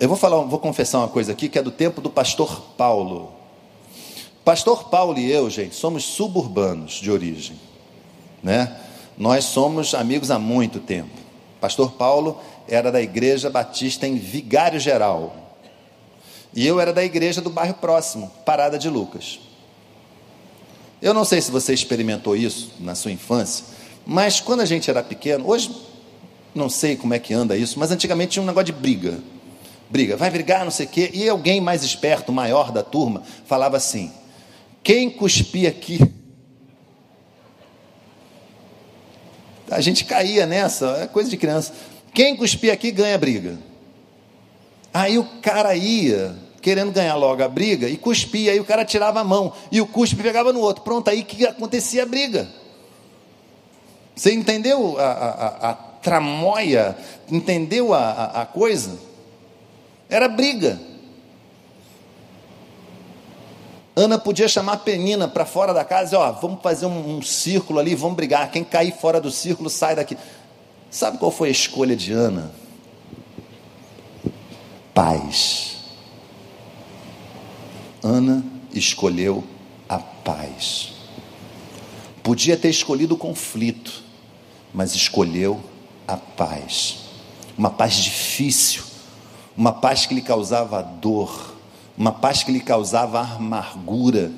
eu 0.00 0.08
vou 0.08 0.16
falar, 0.16 0.38
vou 0.42 0.58
confessar 0.58 0.98
uma 0.98 1.08
coisa 1.08 1.32
aqui 1.32 1.48
que 1.48 1.58
é 1.58 1.62
do 1.62 1.70
tempo 1.70 2.00
do 2.00 2.10
pastor 2.10 2.60
Paulo. 2.76 3.41
Pastor 4.44 4.88
Paulo 4.88 5.18
e 5.18 5.30
eu, 5.30 5.48
gente, 5.48 5.74
somos 5.74 6.04
suburbanos 6.04 6.94
de 6.94 7.10
origem, 7.10 7.56
né? 8.42 8.76
Nós 9.16 9.44
somos 9.44 9.94
amigos 9.94 10.30
há 10.30 10.38
muito 10.38 10.80
tempo. 10.80 11.10
Pastor 11.60 11.92
Paulo 11.92 12.40
era 12.66 12.90
da 12.90 13.00
Igreja 13.00 13.48
Batista 13.48 14.06
em 14.06 14.16
Vigário 14.16 14.80
Geral. 14.80 15.36
E 16.54 16.66
eu 16.66 16.80
era 16.80 16.92
da 16.92 17.04
igreja 17.04 17.40
do 17.40 17.48
bairro 17.48 17.74
próximo, 17.74 18.30
Parada 18.44 18.78
de 18.78 18.88
Lucas. 18.88 19.40
Eu 21.00 21.14
não 21.14 21.24
sei 21.24 21.40
se 21.40 21.50
você 21.50 21.72
experimentou 21.72 22.36
isso 22.36 22.72
na 22.78 22.94
sua 22.94 23.10
infância, 23.10 23.64
mas 24.04 24.40
quando 24.40 24.60
a 24.60 24.66
gente 24.66 24.90
era 24.90 25.02
pequeno, 25.02 25.48
hoje 25.48 25.74
não 26.54 26.68
sei 26.68 26.96
como 26.96 27.14
é 27.14 27.18
que 27.18 27.32
anda 27.32 27.56
isso, 27.56 27.78
mas 27.78 27.90
antigamente 27.90 28.32
tinha 28.32 28.42
um 28.42 28.46
negócio 28.46 28.66
de 28.66 28.72
briga. 28.72 29.18
Briga, 29.88 30.16
vai 30.16 30.30
brigar, 30.30 30.64
não 30.64 30.70
sei 30.70 30.86
o 30.86 30.88
quê. 30.88 31.10
E 31.12 31.28
alguém 31.28 31.60
mais 31.60 31.82
esperto, 31.82 32.32
maior 32.32 32.70
da 32.70 32.82
turma, 32.82 33.22
falava 33.46 33.76
assim: 33.76 34.12
quem 34.82 35.10
cuspir 35.10 35.68
aqui. 35.68 35.98
A 39.70 39.80
gente 39.80 40.04
caía 40.04 40.44
nessa, 40.46 40.98
é 41.02 41.06
coisa 41.06 41.30
de 41.30 41.36
criança. 41.36 41.72
Quem 42.12 42.36
cuspir 42.36 42.72
aqui 42.72 42.90
ganha 42.90 43.16
briga. 43.16 43.58
Aí 44.92 45.18
o 45.18 45.24
cara 45.40 45.74
ia 45.74 46.36
querendo 46.60 46.92
ganhar 46.92 47.16
logo 47.16 47.42
a 47.42 47.48
briga 47.48 47.88
e 47.88 47.96
cuspia, 47.96 48.52
aí 48.52 48.60
o 48.60 48.64
cara 48.64 48.84
tirava 48.84 49.20
a 49.20 49.24
mão 49.24 49.52
e 49.70 49.80
o 49.80 49.86
cuspe 49.86 50.22
pegava 50.22 50.52
no 50.52 50.60
outro. 50.60 50.84
Pronto, 50.84 51.08
aí 51.08 51.24
que 51.24 51.46
acontecia 51.46 52.02
a 52.02 52.06
briga. 52.06 52.48
Você 54.14 54.32
entendeu 54.32 54.98
a, 54.98 55.04
a, 55.04 55.70
a 55.70 55.74
tramóia? 55.74 56.96
Entendeu 57.30 57.94
a, 57.94 57.98
a, 57.98 58.42
a 58.42 58.46
coisa? 58.46 58.98
Era 60.08 60.28
briga. 60.28 60.78
Ana 63.94 64.18
podia 64.18 64.48
chamar 64.48 64.78
Penina 64.78 65.28
para 65.28 65.44
fora 65.44 65.74
da 65.74 65.84
casa 65.84 66.14
e 66.14 66.18
ó, 66.18 66.32
vamos 66.32 66.62
fazer 66.62 66.86
um, 66.86 67.18
um, 67.18 67.22
círculo 67.22 67.78
ali, 67.78 67.94
vamos 67.94 68.16
brigar. 68.16 68.50
Quem 68.50 68.64
cair 68.64 68.92
fora 68.92 69.20
do 69.20 69.30
círculo 69.30 69.68
sai 69.68 69.94
daqui. 69.94 70.16
Sabe 70.90 71.18
qual 71.18 71.30
foi 71.30 71.48
a 71.48 71.52
escolha 71.52 71.94
de 71.94 72.12
Ana? 72.12 72.50
Paz. 74.94 75.76
Ana 78.02 78.42
escolheu 78.72 79.44
a 79.88 79.98
paz. 79.98 80.92
Podia 82.22 82.56
ter 82.56 82.70
escolhido 82.70 83.14
o 83.14 83.18
conflito, 83.18 84.02
mas 84.72 84.94
escolheu 84.94 85.60
a 86.08 86.16
paz. 86.16 86.98
Uma 87.58 87.70
paz 87.70 87.96
difícil, 87.96 88.84
uma 89.56 89.72
paz 89.72 90.06
que 90.06 90.14
lhe 90.14 90.22
causava 90.22 90.82
dor, 90.82 91.51
uma 91.96 92.12
paz 92.12 92.42
que 92.42 92.52
lhe 92.52 92.60
causava 92.60 93.20
amargura, 93.20 94.30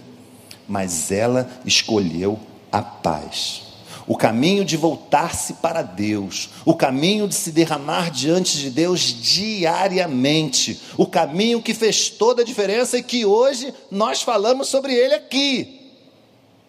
mas 0.69 1.11
ela 1.11 1.49
escolheu 1.65 2.39
a 2.73 2.83
paz 2.83 3.65
o 4.07 4.17
caminho 4.17 4.65
de 4.65 4.77
voltar-se 4.77 5.55
para 5.55 5.83
Deus, 5.83 6.51
o 6.65 6.75
caminho 6.75 7.27
de 7.27 7.35
se 7.35 7.51
derramar 7.51 8.11
diante 8.11 8.59
de 8.59 8.71
Deus 8.71 9.01
diariamente, 9.01 10.81
o 10.97 11.07
caminho 11.07 11.63
que 11.63 11.73
fez 11.73 12.11
toda 12.11 12.43
a 12.43 12.45
diferença 12.45 12.99
e 12.99 13.03
que 13.03 13.25
hoje 13.25 13.73
nós 13.91 14.23
falamos 14.23 14.69
sobre 14.69 14.93
ele 14.93 15.15
aqui. 15.15 15.81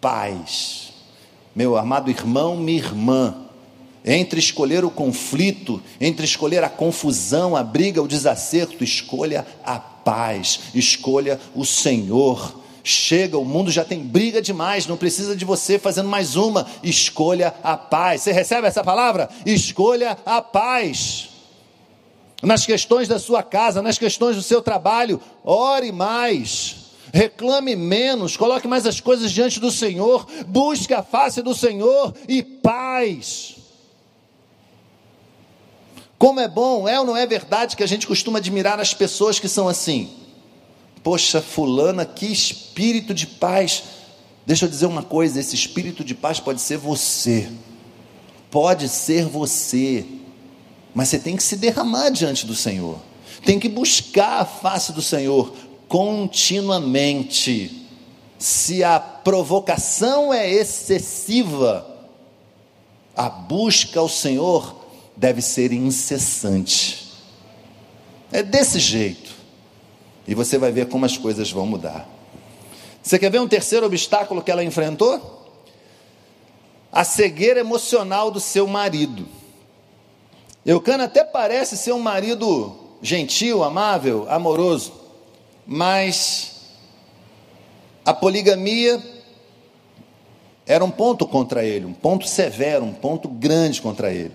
Paz. 0.00 0.92
Meu 1.54 1.76
amado 1.76 2.10
irmão, 2.10 2.56
minha 2.56 2.78
irmã, 2.78 3.46
entre 4.04 4.38
escolher 4.38 4.84
o 4.84 4.90
conflito, 4.90 5.82
entre 6.00 6.24
escolher 6.24 6.62
a 6.62 6.68
confusão, 6.68 7.56
a 7.56 7.62
briga, 7.62 8.02
o 8.02 8.08
desacerto, 8.08 8.84
escolha 8.84 9.46
a 9.64 9.78
paz, 10.06 10.60
escolha 10.74 11.40
o 11.54 11.64
Senhor 11.64 12.64
Chega, 12.88 13.36
o 13.36 13.44
mundo 13.44 13.68
já 13.68 13.84
tem 13.84 13.98
briga 13.98 14.40
demais, 14.40 14.86
não 14.86 14.96
precisa 14.96 15.34
de 15.34 15.44
você 15.44 15.76
fazendo 15.76 16.08
mais 16.08 16.36
uma. 16.36 16.68
Escolha 16.84 17.52
a 17.60 17.76
paz. 17.76 18.22
Você 18.22 18.30
recebe 18.30 18.68
essa 18.68 18.84
palavra? 18.84 19.28
Escolha 19.44 20.16
a 20.24 20.40
paz. 20.40 21.30
Nas 22.40 22.64
questões 22.64 23.08
da 23.08 23.18
sua 23.18 23.42
casa, 23.42 23.82
nas 23.82 23.98
questões 23.98 24.36
do 24.36 24.42
seu 24.42 24.62
trabalho, 24.62 25.20
ore 25.42 25.90
mais. 25.90 26.76
Reclame 27.12 27.74
menos, 27.74 28.36
coloque 28.36 28.68
mais 28.68 28.86
as 28.86 29.00
coisas 29.00 29.32
diante 29.32 29.58
do 29.58 29.72
Senhor, 29.72 30.24
busque 30.46 30.94
a 30.94 31.02
face 31.02 31.42
do 31.42 31.56
Senhor 31.56 32.14
e 32.28 32.40
paz. 32.40 33.56
Como 36.18 36.40
é 36.40 36.48
bom, 36.48 36.88
é 36.88 36.98
ou 36.98 37.04
não 37.04 37.16
é 37.16 37.26
verdade 37.26 37.76
que 37.76 37.82
a 37.82 37.86
gente 37.86 38.06
costuma 38.06 38.38
admirar 38.38 38.80
as 38.80 38.94
pessoas 38.94 39.38
que 39.38 39.48
são 39.48 39.68
assim? 39.68 40.10
Poxa, 41.02 41.42
fulana, 41.42 42.06
que 42.06 42.26
espírito 42.26 43.12
de 43.12 43.26
paz. 43.26 43.82
Deixa 44.46 44.64
eu 44.64 44.68
dizer 44.68 44.86
uma 44.86 45.02
coisa: 45.02 45.38
esse 45.38 45.54
espírito 45.54 46.02
de 46.02 46.14
paz 46.14 46.40
pode 46.40 46.60
ser 46.60 46.78
você, 46.78 47.50
pode 48.50 48.88
ser 48.88 49.26
você, 49.26 50.06
mas 50.94 51.08
você 51.08 51.18
tem 51.18 51.36
que 51.36 51.42
se 51.42 51.56
derramar 51.56 52.10
diante 52.10 52.46
do 52.46 52.54
Senhor, 52.54 52.98
tem 53.44 53.58
que 53.58 53.68
buscar 53.68 54.40
a 54.40 54.44
face 54.46 54.92
do 54.92 55.02
Senhor 55.02 55.52
continuamente. 55.86 57.82
Se 58.38 58.82
a 58.82 58.98
provocação 58.98 60.32
é 60.32 60.50
excessiva, 60.50 61.86
a 63.16 63.28
busca 63.30 64.00
ao 64.00 64.08
Senhor 64.08 64.85
deve 65.16 65.40
ser 65.40 65.72
incessante. 65.72 67.12
É 68.30 68.42
desse 68.42 68.78
jeito. 68.78 69.34
E 70.28 70.34
você 70.34 70.58
vai 70.58 70.72
ver 70.72 70.88
como 70.88 71.06
as 71.06 71.16
coisas 71.16 71.50
vão 71.50 71.66
mudar. 71.66 72.08
Você 73.02 73.18
quer 73.18 73.30
ver 73.30 73.40
um 73.40 73.48
terceiro 73.48 73.86
obstáculo 73.86 74.42
que 74.42 74.50
ela 74.50 74.64
enfrentou? 74.64 75.46
A 76.90 77.04
cegueira 77.04 77.60
emocional 77.60 78.30
do 78.30 78.40
seu 78.40 78.66
marido. 78.66 79.26
Eucana 80.64 81.04
até 81.04 81.22
parece 81.22 81.76
ser 81.76 81.92
um 81.92 82.00
marido 82.00 82.76
gentil, 83.00 83.62
amável, 83.62 84.26
amoroso, 84.28 84.92
mas 85.64 86.52
a 88.04 88.12
poligamia 88.12 89.00
era 90.66 90.84
um 90.84 90.90
ponto 90.90 91.24
contra 91.26 91.64
ele, 91.64 91.86
um 91.86 91.92
ponto 91.92 92.26
severo, 92.26 92.84
um 92.84 92.92
ponto 92.92 93.28
grande 93.28 93.80
contra 93.80 94.12
ele. 94.12 94.32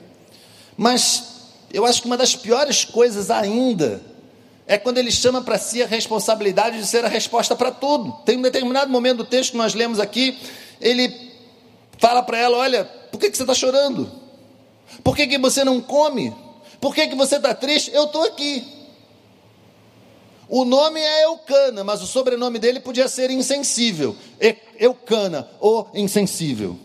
Mas 0.81 1.25
eu 1.71 1.85
acho 1.85 2.01
que 2.01 2.07
uma 2.07 2.17
das 2.17 2.35
piores 2.35 2.83
coisas 2.83 3.29
ainda 3.29 4.01
é 4.65 4.79
quando 4.79 4.97
ele 4.97 5.11
chama 5.11 5.39
para 5.39 5.59
si 5.59 5.83
a 5.83 5.85
responsabilidade 5.85 6.79
de 6.79 6.87
ser 6.87 7.05
a 7.05 7.07
resposta 7.07 7.55
para 7.55 7.69
tudo. 7.69 8.11
Tem 8.25 8.35
um 8.35 8.41
determinado 8.41 8.89
momento 8.89 9.17
do 9.17 9.25
texto 9.25 9.51
que 9.51 9.57
nós 9.57 9.75
lemos 9.75 9.99
aqui, 9.99 10.39
ele 10.81 11.31
fala 11.99 12.23
para 12.23 12.39
ela: 12.39 12.57
Olha, 12.57 12.83
por 12.83 13.19
que, 13.19 13.29
que 13.29 13.37
você 13.37 13.43
está 13.43 13.53
chorando? 13.53 14.11
Por 15.03 15.15
que, 15.15 15.27
que 15.27 15.37
você 15.37 15.63
não 15.63 15.79
come? 15.79 16.35
Por 16.79 16.95
que, 16.95 17.09
que 17.09 17.15
você 17.15 17.35
está 17.35 17.53
triste? 17.53 17.91
Eu 17.93 18.05
estou 18.05 18.23
aqui. 18.23 18.65
O 20.49 20.65
nome 20.65 20.99
é 20.99 21.25
Eucana, 21.25 21.83
mas 21.83 22.01
o 22.01 22.07
sobrenome 22.07 22.57
dele 22.57 22.79
podia 22.79 23.07
ser 23.07 23.29
insensível. 23.29 24.15
Eucana, 24.79 25.47
ou 25.59 25.91
insensível. 25.93 26.75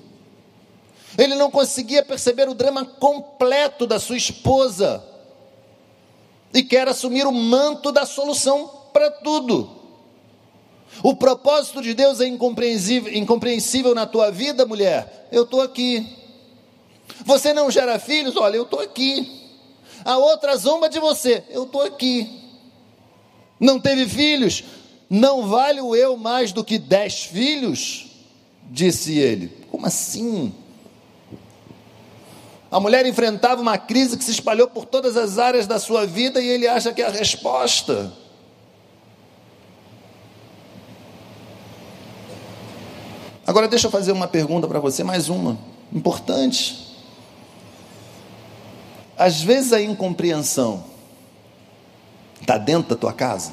Ele 1.19 1.35
não 1.35 1.51
conseguia 1.51 2.03
perceber 2.03 2.49
o 2.49 2.55
drama 2.55 2.85
completo 2.85 3.87
da 3.87 3.99
sua 3.99 4.17
esposa 4.17 5.03
e 6.53 6.63
quer 6.63 6.89
assumir 6.89 7.27
o 7.27 7.33
manto 7.33 7.91
da 7.91 8.05
solução 8.05 8.71
para 8.93 9.11
tudo. 9.11 9.71
O 11.03 11.15
propósito 11.15 11.83
de 11.83 11.95
Deus 11.95 12.21
é 12.21 12.27
incompreensível, 12.27 13.13
incompreensível 13.15 13.95
na 13.95 14.07
tua 14.07 14.31
vida, 14.31 14.65
mulher. 14.65 15.29
Eu 15.31 15.43
estou 15.43 15.61
aqui. 15.61 16.07
Você 17.25 17.53
não 17.53 17.71
gera 17.71 17.99
filhos? 17.99 18.37
Olha, 18.37 18.57
eu 18.57 18.63
estou 18.63 18.81
aqui. 18.81 19.45
A 20.05 20.17
outra 20.19 20.57
zomba 20.57 20.89
de 20.89 20.99
você? 20.99 21.45
Eu 21.51 21.65
estou 21.65 21.83
aqui. 21.83 22.43
Não 23.59 23.81
teve 23.81 24.09
filhos? 24.09 24.65
Não 25.09 25.47
valho 25.47 25.95
eu 25.95 26.17
mais 26.17 26.53
do 26.53 26.65
que 26.65 26.79
dez 26.79 27.25
filhos? 27.25 28.07
Disse 28.71 29.19
ele. 29.19 29.49
Como 29.71 29.87
assim? 29.87 30.53
A 32.77 32.81
mulher 32.81 33.07
enfrentava 33.07 33.63
uma 33.63 33.79
crise 33.79 34.19
que 34.19 34.23
se 34.23 34.33
espalhou 34.33 34.69
por 34.69 34.85
todas 34.85 35.17
as 35.17 35.39
áreas 35.39 35.67
da 35.67 35.79
sua 35.79 36.07
vida 36.07 36.43
e 36.43 36.47
ele 36.47 36.69
acha 36.69 36.93
que 36.93 37.01
é 37.01 37.07
a 37.07 37.11
resposta. 37.11 38.13
Agora 43.47 43.67
deixa 43.67 43.87
eu 43.87 43.91
fazer 43.91 44.13
uma 44.13 44.29
pergunta 44.29 44.69
para 44.69 44.79
você, 44.79 45.03
mais 45.03 45.31
uma, 45.31 45.57
importante. 45.91 46.95
Às 49.17 49.41
vezes 49.41 49.73
a 49.73 49.81
incompreensão 49.81 50.85
está 52.39 52.59
dentro 52.59 52.91
da 52.91 52.97
tua 52.97 53.15
casa. 53.15 53.53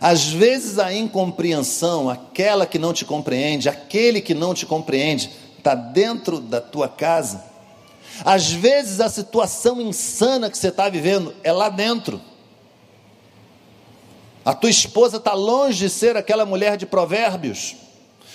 Às 0.00 0.28
vezes 0.28 0.78
a 0.78 0.94
incompreensão, 0.94 2.08
aquela 2.08 2.64
que 2.64 2.78
não 2.78 2.92
te 2.92 3.04
compreende, 3.04 3.68
aquele 3.68 4.20
que 4.20 4.32
não 4.32 4.54
te 4.54 4.64
compreende, 4.64 5.39
está 5.60 5.74
dentro 5.74 6.40
da 6.40 6.60
tua 6.60 6.88
casa. 6.88 7.44
Às 8.24 8.50
vezes 8.50 9.00
a 9.00 9.08
situação 9.08 9.80
insana 9.80 10.50
que 10.50 10.58
você 10.58 10.68
está 10.68 10.88
vivendo 10.88 11.34
é 11.42 11.52
lá 11.52 11.68
dentro. 11.68 12.20
A 14.44 14.54
tua 14.54 14.70
esposa 14.70 15.18
está 15.18 15.32
longe 15.32 15.78
de 15.78 15.90
ser 15.90 16.16
aquela 16.16 16.44
mulher 16.44 16.76
de 16.76 16.86
provérbios. 16.86 17.76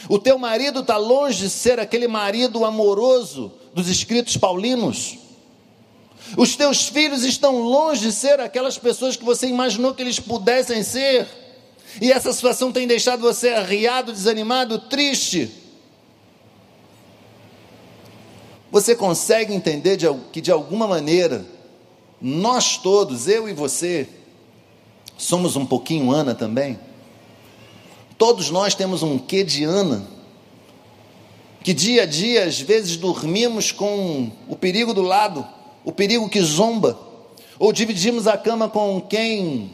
O 0.08 0.20
teu 0.20 0.38
marido 0.38 0.82
está 0.82 0.98
longe 0.98 1.40
de 1.40 1.50
ser 1.50 1.80
aquele 1.80 2.08
marido 2.08 2.64
amoroso 2.64 3.52
dos 3.74 3.90
escritos 3.90 4.38
paulinos. 4.38 5.18
Os 6.38 6.56
teus 6.56 6.88
filhos 6.88 7.24
estão 7.24 7.62
longe 7.62 8.02
de 8.02 8.12
ser 8.12 8.40
aquelas 8.40 8.78
pessoas 8.78 9.16
que 9.16 9.24
você 9.24 9.48
imaginou 9.48 9.94
que 9.94 10.02
eles 10.02 10.20
pudessem 10.20 10.84
ser. 10.84 11.28
E 12.02 12.12
essa 12.12 12.34
situação 12.34 12.72
tem 12.72 12.88
deixado 12.88 13.22
você 13.22 13.50
arriado, 13.50 14.12
desanimado, 14.12 14.80
triste. 14.80 15.65
Você 18.76 18.94
consegue 18.94 19.54
entender 19.54 19.96
de, 19.96 20.06
que 20.34 20.42
de 20.42 20.52
alguma 20.52 20.86
maneira, 20.86 21.46
nós 22.20 22.76
todos, 22.78 23.26
eu 23.26 23.48
e 23.48 23.54
você, 23.54 24.06
somos 25.18 25.56
um 25.56 25.66
pouquinho 25.66 26.12
Ana 26.12 26.36
também? 26.36 26.78
Todos 28.18 28.50
nós 28.50 28.76
temos 28.76 29.02
um 29.02 29.18
quê 29.18 29.46
de 29.46 29.64
Ana? 29.64 30.06
Que 31.64 31.74
dia 31.74 32.04
a 32.04 32.06
dia, 32.06 32.44
às 32.44 32.60
vezes, 32.60 32.98
dormimos 32.98 33.72
com 33.72 34.30
o 34.46 34.58
perigo 34.58 34.94
do 34.94 35.04
lado, 35.04 35.48
o 35.86 35.94
perigo 35.94 36.28
que 36.28 36.42
zomba, 36.42 37.00
ou 37.58 37.72
dividimos 37.72 38.28
a 38.28 38.38
cama 38.38 38.68
com 38.68 39.00
quem 39.00 39.72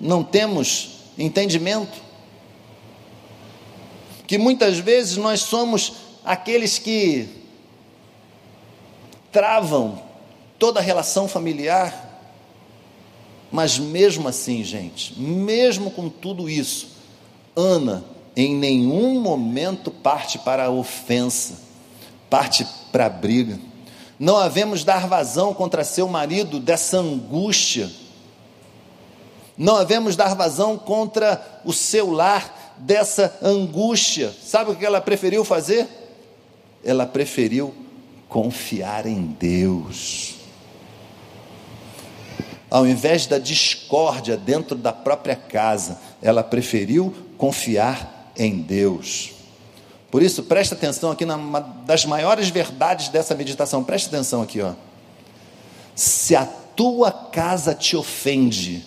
não 0.00 0.24
temos 0.24 0.92
entendimento. 1.18 1.98
Que 4.26 4.38
muitas 4.38 4.78
vezes 4.78 5.18
nós 5.18 5.40
somos 5.40 5.92
aqueles 6.24 6.78
que 6.78 7.36
travam 9.30 10.02
toda 10.58 10.80
a 10.80 10.82
relação 10.82 11.28
familiar, 11.28 12.06
mas 13.50 13.78
mesmo 13.78 14.28
assim, 14.28 14.62
gente, 14.62 15.18
mesmo 15.18 15.90
com 15.90 16.08
tudo 16.08 16.48
isso, 16.48 16.96
Ana 17.56 18.04
em 18.38 18.54
nenhum 18.54 19.20
momento 19.20 19.90
parte 19.90 20.38
para 20.38 20.66
a 20.66 20.70
ofensa, 20.70 21.54
parte 22.30 22.64
para 22.92 23.06
a 23.06 23.10
briga. 23.10 23.58
Não 24.16 24.36
havemos 24.36 24.84
dar 24.84 25.08
vazão 25.08 25.52
contra 25.52 25.82
seu 25.82 26.06
marido 26.06 26.60
dessa 26.60 26.98
angústia. 26.98 27.90
Não 29.56 29.74
havemos 29.74 30.14
dar 30.14 30.36
vazão 30.36 30.78
contra 30.78 31.60
o 31.64 31.72
seu 31.72 32.12
lar 32.12 32.76
dessa 32.78 33.36
angústia. 33.42 34.32
Sabe 34.40 34.70
o 34.70 34.76
que 34.76 34.86
ela 34.86 35.00
preferiu 35.00 35.44
fazer? 35.44 35.88
Ela 36.84 37.06
preferiu 37.06 37.74
confiar 38.28 39.06
em 39.06 39.22
Deus. 39.38 40.34
Ao 42.70 42.86
invés 42.86 43.26
da 43.26 43.38
discórdia 43.38 44.36
dentro 44.36 44.76
da 44.76 44.92
própria 44.92 45.34
casa, 45.34 45.98
ela 46.20 46.44
preferiu 46.44 47.14
confiar 47.38 48.32
em 48.36 48.58
Deus. 48.58 49.32
Por 50.10 50.22
isso, 50.22 50.42
presta 50.42 50.74
atenção 50.74 51.10
aqui 51.10 51.24
numa 51.24 51.60
das 51.60 52.04
maiores 52.04 52.48
verdades 52.48 53.08
dessa 53.08 53.34
meditação. 53.34 53.84
Presta 53.84 54.14
atenção 54.14 54.42
aqui, 54.42 54.60
ó. 54.60 54.72
Se 55.94 56.36
a 56.36 56.46
tua 56.46 57.10
casa 57.10 57.74
te 57.74 57.96
ofende, 57.96 58.84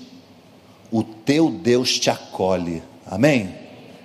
o 0.92 1.04
teu 1.04 1.50
Deus 1.50 2.00
te 2.00 2.10
acolhe. 2.10 2.84
Amém? 3.06 3.56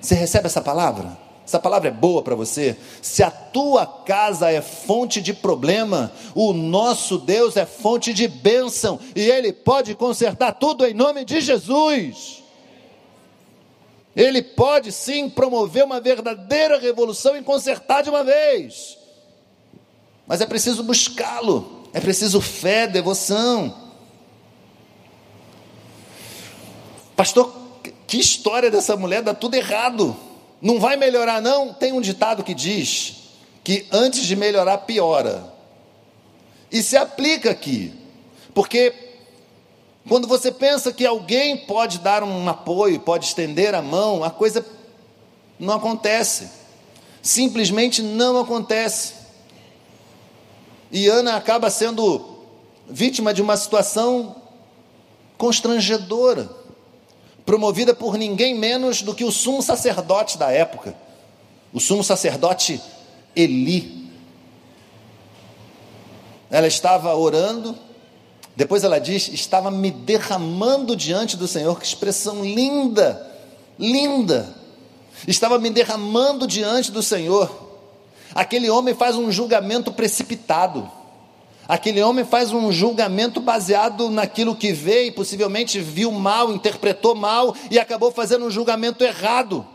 Você 0.01 0.15
recebe 0.15 0.47
essa 0.47 0.61
palavra? 0.61 1.26
Essa 1.47 1.61
palavra 1.61 1.91
é 1.91 1.93
boa 1.93 2.23
para 2.23 2.35
você? 2.35 2.77
Se 3.01 3.23
a 3.23 3.31
tua 3.31 3.87
casa 3.87 4.51
é 4.51 4.61
fonte 4.61 5.23
de 5.23 5.33
problema, 5.33 6.11
o 6.35 6.53
nosso 6.53 7.19
Deus 7.19 7.57
é 7.57 7.65
fonte 7.65 8.13
de 8.13 8.27
bênção 8.27 8.99
e 9.15 9.21
Ele 9.21 9.53
pode 9.53 9.95
consertar 9.95 10.55
tudo 10.55 10.85
em 10.85 10.93
nome 10.93 11.25
de 11.25 11.41
Jesus. 11.41 12.43
Ele 14.17 14.43
pode 14.43 14.91
sim 14.91 15.31
promover 15.31 15.85
uma 15.85 16.01
verdadeira 16.01 16.81
revolução 16.81 17.37
e 17.37 17.43
consertar 17.43 18.03
de 18.03 18.11
uma 18.11 18.25
vez. 18.25 18.99
Mas 20.27 20.41
é 20.41 20.47
preciso 20.47 20.83
buscá-lo, 20.83 21.85
é 21.93 22.01
preciso 22.01 22.41
fé, 22.41 22.89
devoção. 22.89 23.73
Pastor, 27.15 27.55
que 28.09 28.19
história 28.19 28.69
dessa 28.69 28.97
mulher, 28.97 29.23
dá 29.23 29.33
tudo 29.33 29.55
errado. 29.55 30.17
Não 30.61 30.81
vai 30.81 30.97
melhorar, 30.97 31.41
não? 31.41 31.73
Tem 31.73 31.93
um 31.93 32.01
ditado 32.01 32.43
que 32.43 32.55
diz 32.55 33.17
que 33.63 33.87
antes 33.91 34.25
de 34.25 34.37
melhorar, 34.37 34.79
piora. 34.79 35.53
E 36.71 36.83
se 36.83 36.97
aplica 36.97 37.51
aqui, 37.51 37.93
porque 38.55 38.95
quando 40.09 40.29
você 40.29 40.53
pensa 40.53 40.93
que 40.93 41.05
alguém 41.05 41.57
pode 41.57 41.99
dar 41.99 42.23
um 42.23 42.49
apoio, 42.49 43.01
pode 43.01 43.27
estender 43.27 43.75
a 43.75 43.83
mão, 43.83 44.23
a 44.23 44.31
coisa 44.31 44.65
não 45.59 45.75
acontece. 45.75 46.49
Simplesmente 47.21 48.03
não 48.03 48.39
acontece. 48.39 49.15
E 50.93 51.09
Ana 51.09 51.37
acaba 51.37 51.71
sendo 51.71 52.37
vítima 52.89 53.35
de 53.35 53.43
uma 53.43 53.57
situação 53.57 54.37
constrangedora, 55.37 56.49
promovida 57.47 57.95
por 57.95 58.19
ninguém 58.19 58.55
menos 58.55 59.01
do 59.01 59.15
que 59.15 59.25
o 59.25 59.31
sumo 59.31 59.63
sacerdote 59.63 60.37
da 60.37 60.51
época, 60.51 60.95
o 61.73 61.79
sumo 61.79 62.03
sacerdote 62.03 62.83
Eli. 63.35 64.11
Ela 66.51 66.67
estava 66.67 67.15
orando, 67.15 67.77
depois 68.57 68.83
ela 68.83 68.99
diz: 68.99 69.29
estava 69.29 69.71
me 69.71 69.91
derramando 69.91 70.97
diante 70.97 71.37
do 71.37 71.47
Senhor. 71.47 71.79
Que 71.79 71.87
expressão 71.87 72.45
linda, 72.45 73.31
linda. 73.79 74.55
Estava 75.27 75.59
me 75.59 75.71
derramando 75.71 76.47
diante 76.47 76.91
do 76.91 77.03
Senhor. 77.03 77.65
Aquele 78.35 78.69
homem 78.69 78.95
faz 78.95 79.17
um 79.17 79.31
julgamento 79.31 79.93
precipitado. 79.93 80.91
Aquele 81.69 82.03
homem 82.03 82.25
faz 82.25 82.53
um 82.53 82.71
julgamento 82.71 83.41
baseado 83.41 84.11
naquilo 84.11 84.55
que 84.55 84.73
vê 84.73 85.07
e 85.07 85.11
possivelmente 85.11 85.81
viu 85.81 86.13
mal, 86.13 86.53
interpretou 86.53 87.15
mal 87.15 87.57
e 87.71 87.79
acabou 87.79 88.13
fazendo 88.13 88.47
um 88.47 88.51
julgamento 88.51 89.03
errado. 89.03 89.67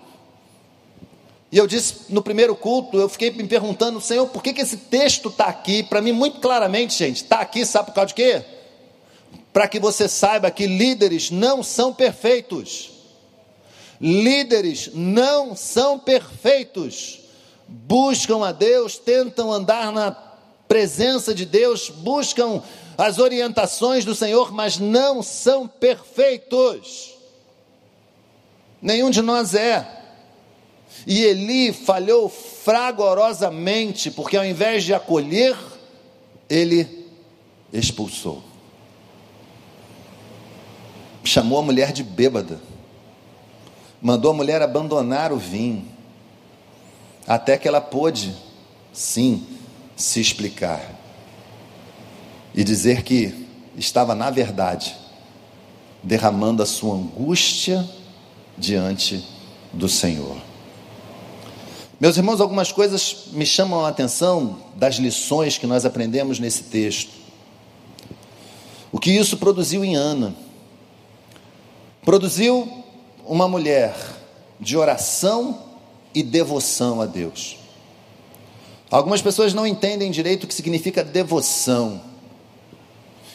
E 1.52 1.58
eu 1.58 1.68
disse 1.68 2.06
no 2.10 2.22
primeiro 2.22 2.56
culto, 2.56 2.98
eu 2.98 3.10
fiquei 3.10 3.30
me 3.30 3.46
perguntando, 3.46 4.00
Senhor, 4.00 4.26
por 4.28 4.42
que, 4.42 4.54
que 4.54 4.62
esse 4.62 4.78
texto 4.78 5.28
está 5.28 5.46
aqui? 5.46 5.84
Para 5.84 6.02
mim, 6.02 6.14
muito 6.14 6.40
claramente, 6.40 6.98
gente, 6.98 7.18
está 7.18 7.40
aqui, 7.40 7.66
sabe 7.66 7.88
por 7.88 7.96
causa 7.96 8.08
de 8.08 8.14
quê? 8.14 8.42
para 9.54 9.68
que 9.68 9.80
você 9.80 10.08
saiba 10.08 10.52
que 10.52 10.66
líderes 10.66 11.30
não 11.30 11.62
são 11.62 11.94
perfeitos. 11.94 12.92
Líderes 14.00 14.90
não 14.94 15.56
são 15.56 16.00
perfeitos. 16.00 17.20
Buscam 17.68 18.46
a 18.46 18.52
Deus, 18.52 18.98
tentam 18.98 19.52
andar 19.52 19.92
na 19.92 20.12
presença 20.72 21.36
de 21.36 21.46
Deus, 21.46 21.90
buscam 21.90 22.64
as 22.98 23.20
orientações 23.20 24.06
do 24.06 24.16
Senhor, 24.16 24.54
mas 24.54 24.80
não 24.80 25.22
são 25.22 25.68
perfeitos. 25.68 27.14
Nenhum 28.82 29.10
de 29.10 29.22
nós 29.22 29.54
é. 29.54 29.86
E 31.06 31.26
Eli 31.26 31.74
falhou 31.74 32.30
fragorosamente, 32.30 34.10
porque 34.10 34.38
ao 34.38 34.46
invés 34.46 34.86
de 34.86 34.94
acolher, 34.94 35.58
ele 36.50 37.06
expulsou 37.74 38.42
chamou 41.26 41.60
a 41.60 41.62
mulher 41.62 41.92
de 41.92 42.04
bêbada, 42.04 42.60
mandou 44.02 44.32
a 44.32 44.34
mulher 44.34 44.62
abandonar 44.62 45.34
o 45.34 45.38
vinho, 45.38 45.86
até 47.28 47.58
que 47.58 47.68
ela 47.68 47.82
pôde, 47.82 48.34
sim, 48.92 49.46
se 50.02 50.20
explicar 50.20 51.00
e 52.54 52.64
dizer 52.64 53.04
que 53.04 53.48
estava, 53.78 54.14
na 54.14 54.30
verdade, 54.30 54.96
derramando 56.04 56.62
a 56.62 56.66
sua 56.66 56.96
angústia 56.96 57.88
diante 58.58 59.26
do 59.72 59.88
Senhor. 59.88 60.38
Meus 62.00 62.18
irmãos, 62.18 62.42
algumas 62.42 62.72
coisas 62.72 63.28
me 63.32 63.46
chamam 63.46 63.86
a 63.86 63.90
atenção 63.90 64.58
das 64.76 64.96
lições 64.96 65.58
que 65.58 65.68
nós 65.68 65.86
aprendemos 65.86 66.40
nesse 66.40 66.64
texto. 66.64 67.12
O 68.92 69.00
que 69.00 69.12
isso 69.12 69.38
produziu 69.38 69.86
em 69.86 69.96
Ana 69.96 70.36
produziu 72.04 72.84
uma 73.26 73.48
mulher 73.48 73.96
de 74.60 74.76
oração 74.76 75.60
e 76.14 76.24
devoção 76.24 77.00
a 77.02 77.06
Deus. 77.06 77.61
Algumas 78.92 79.22
pessoas 79.22 79.54
não 79.54 79.66
entendem 79.66 80.12
direito 80.12 80.44
o 80.44 80.48
que 80.48 80.54
significa 80.54 81.02
devoção. 81.02 82.02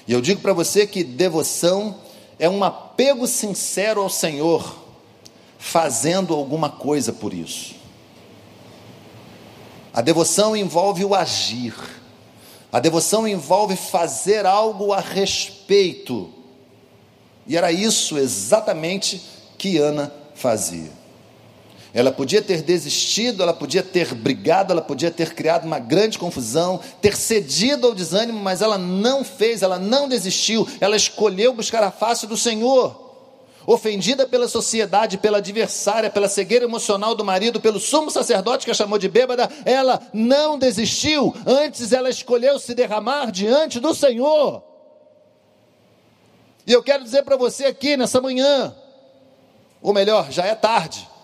E 0.06 0.12
eu 0.12 0.20
digo 0.20 0.42
para 0.42 0.52
você 0.52 0.86
que 0.86 1.02
devoção 1.02 1.96
é 2.38 2.46
um 2.46 2.62
apego 2.62 3.26
sincero 3.26 4.02
ao 4.02 4.10
Senhor, 4.10 4.76
fazendo 5.58 6.34
alguma 6.34 6.68
coisa 6.68 7.10
por 7.10 7.32
isso. 7.32 7.74
A 9.94 10.02
devoção 10.02 10.54
envolve 10.54 11.02
o 11.06 11.14
agir. 11.14 11.74
A 12.70 12.78
devoção 12.78 13.26
envolve 13.26 13.76
fazer 13.76 14.44
algo 14.44 14.92
a 14.92 15.00
respeito. 15.00 16.30
E 17.46 17.56
era 17.56 17.72
isso 17.72 18.18
exatamente 18.18 19.22
que 19.56 19.78
Ana 19.78 20.12
fazia. 20.34 21.05
Ela 21.96 22.12
podia 22.12 22.42
ter 22.42 22.60
desistido, 22.60 23.42
ela 23.42 23.54
podia 23.54 23.82
ter 23.82 24.14
brigado, 24.14 24.70
ela 24.70 24.82
podia 24.82 25.10
ter 25.10 25.32
criado 25.32 25.64
uma 25.64 25.78
grande 25.78 26.18
confusão, 26.18 26.78
ter 27.00 27.16
cedido 27.16 27.86
ao 27.86 27.94
desânimo, 27.94 28.38
mas 28.38 28.60
ela 28.60 28.76
não 28.76 29.24
fez, 29.24 29.62
ela 29.62 29.78
não 29.78 30.06
desistiu, 30.06 30.68
ela 30.78 30.94
escolheu 30.94 31.54
buscar 31.54 31.82
a 31.82 31.90
face 31.90 32.26
do 32.26 32.36
Senhor. 32.36 33.02
Ofendida 33.66 34.26
pela 34.26 34.46
sociedade, 34.46 35.16
pela 35.16 35.38
adversária, 35.38 36.10
pela 36.10 36.28
cegueira 36.28 36.66
emocional 36.66 37.14
do 37.14 37.24
marido, 37.24 37.62
pelo 37.62 37.80
sumo 37.80 38.10
sacerdote 38.10 38.66
que 38.66 38.70
a 38.70 38.74
chamou 38.74 38.98
de 38.98 39.08
bêbada, 39.08 39.48
ela 39.64 39.98
não 40.12 40.58
desistiu, 40.58 41.34
antes 41.46 41.94
ela 41.94 42.10
escolheu 42.10 42.58
se 42.58 42.74
derramar 42.74 43.32
diante 43.32 43.80
do 43.80 43.94
Senhor. 43.94 44.62
E 46.66 46.72
eu 46.74 46.82
quero 46.82 47.02
dizer 47.02 47.22
para 47.22 47.38
você 47.38 47.64
aqui 47.64 47.96
nessa 47.96 48.20
manhã, 48.20 48.76
ou 49.80 49.94
melhor, 49.94 50.30
já 50.30 50.44
é 50.44 50.54
tarde, 50.54 51.15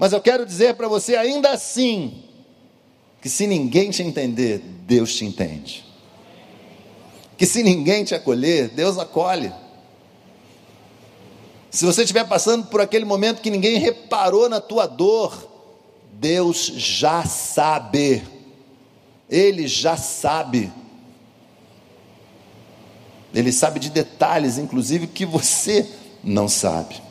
mas 0.00 0.14
eu 0.14 0.20
quero 0.22 0.46
dizer 0.46 0.76
para 0.76 0.88
você 0.88 1.14
ainda 1.14 1.50
assim, 1.50 2.24
que 3.20 3.28
se 3.28 3.46
ninguém 3.46 3.90
te 3.90 4.02
entender, 4.02 4.56
Deus 4.86 5.14
te 5.14 5.26
entende. 5.26 5.84
Que 7.36 7.44
se 7.44 7.62
ninguém 7.62 8.02
te 8.02 8.14
acolher, 8.14 8.68
Deus 8.68 8.96
acolhe. 8.96 9.52
Se 11.70 11.84
você 11.84 12.00
estiver 12.00 12.26
passando 12.26 12.68
por 12.68 12.80
aquele 12.80 13.04
momento 13.04 13.42
que 13.42 13.50
ninguém 13.50 13.76
reparou 13.76 14.48
na 14.48 14.58
tua 14.58 14.86
dor, 14.86 15.46
Deus 16.14 16.72
já 16.76 17.26
sabe. 17.26 18.22
Ele 19.28 19.68
já 19.68 19.98
sabe. 19.98 20.72
Ele 23.34 23.52
sabe 23.52 23.78
de 23.78 23.90
detalhes, 23.90 24.56
inclusive, 24.56 25.06
que 25.06 25.26
você 25.26 25.86
não 26.24 26.48
sabe. 26.48 27.09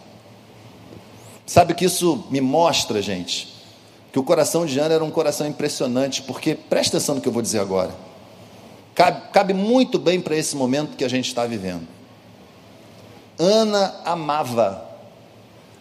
Sabe 1.49 1.73
que 1.73 1.85
isso 1.85 2.27
me 2.29 2.39
mostra, 2.39 3.01
gente, 3.01 3.51
que 4.13 4.19
o 4.19 4.23
coração 4.23 4.67
de 4.67 4.79
Ana 4.79 4.93
era 4.93 5.03
um 5.03 5.09
coração 5.09 5.47
impressionante, 5.47 6.21
porque 6.21 6.53
presta 6.53 6.97
atenção 6.97 7.15
no 7.15 7.21
que 7.21 7.27
eu 7.27 7.31
vou 7.31 7.41
dizer 7.41 7.57
agora. 7.57 7.89
Cabe, 8.93 9.31
cabe 9.33 9.53
muito 9.55 9.97
bem 9.97 10.21
para 10.21 10.35
esse 10.35 10.55
momento 10.55 10.95
que 10.95 11.03
a 11.03 11.07
gente 11.07 11.25
está 11.25 11.47
vivendo. 11.47 11.87
Ana 13.39 13.95
amava 14.05 14.87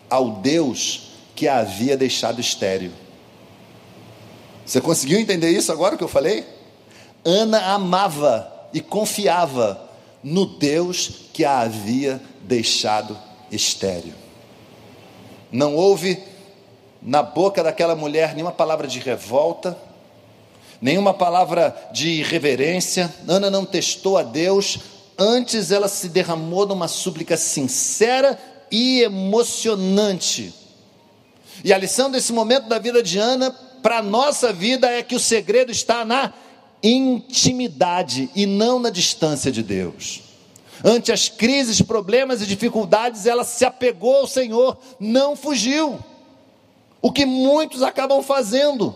ao 0.09 0.37
Deus 0.37 1.11
que 1.37 1.47
a 1.47 1.59
havia 1.59 1.99
deixado 1.99 2.41
estéreo. 2.41 2.93
Você 4.65 4.81
conseguiu 4.81 5.21
entender 5.21 5.51
isso 5.51 5.71
agora 5.71 5.99
que 5.99 6.05
eu 6.05 6.09
falei? 6.09 6.47
Ana 7.23 7.75
amava 7.75 8.51
e 8.73 8.81
confiava 8.81 9.87
no 10.25 10.47
Deus 10.47 11.27
que 11.35 11.45
a 11.45 11.59
havia 11.59 12.23
deixado 12.41 13.19
estéreo. 13.53 14.28
Não 15.51 15.75
houve 15.75 16.23
na 17.01 17.23
boca 17.23 17.63
daquela 17.63 17.95
mulher 17.95 18.35
nenhuma 18.35 18.53
palavra 18.53 18.87
de 18.87 18.99
revolta, 18.99 19.77
nenhuma 20.81 21.15
palavra 21.15 21.75
de 21.93 22.09
irreverência. 22.09 23.13
Ana 23.27 23.51
não 23.51 23.65
testou 23.65 24.19
a 24.19 24.23
Deus, 24.23 24.79
antes 25.19 25.71
ela 25.71 25.89
se 25.89 26.09
derramou 26.09 26.67
numa 26.67 26.89
súplica 26.89 27.37
sincera 27.37 28.39
e 28.71 29.03
emocionante. 29.03 30.53
E 31.65 31.73
a 31.73 31.79
lição 31.79 32.11
desse 32.11 32.33
momento 32.33 32.69
da 32.69 32.79
vida 32.79 33.03
de 33.03 33.19
Ana 33.19 33.51
para 33.83 33.99
a 33.99 34.03
nossa 34.03 34.53
vida 34.53 34.89
é 34.91 35.03
que 35.03 35.17
o 35.17 35.21
segredo 35.21 35.73
está 35.73 36.05
na 36.05 36.33
intimidade 36.83 38.31
e 38.35 38.47
não 38.47 38.79
na 38.79 38.91
distância 38.91 39.51
de 39.51 39.63
Deus. 39.63 40.28
Ante 40.85 41.11
as 41.11 41.29
crises, 41.29 41.83
problemas 41.83 42.41
e 42.41 42.47
dificuldades, 42.47 43.27
ela 43.27 43.45
se 43.45 43.65
apegou 43.65 44.17
ao 44.17 44.27
Senhor, 44.27 44.79
não 45.01 45.35
fugiu. 45.35 45.99
O 47.03 47.13
que 47.13 47.27
muitos 47.27 47.83
acabam 47.83 48.23
fazendo, 48.23 48.95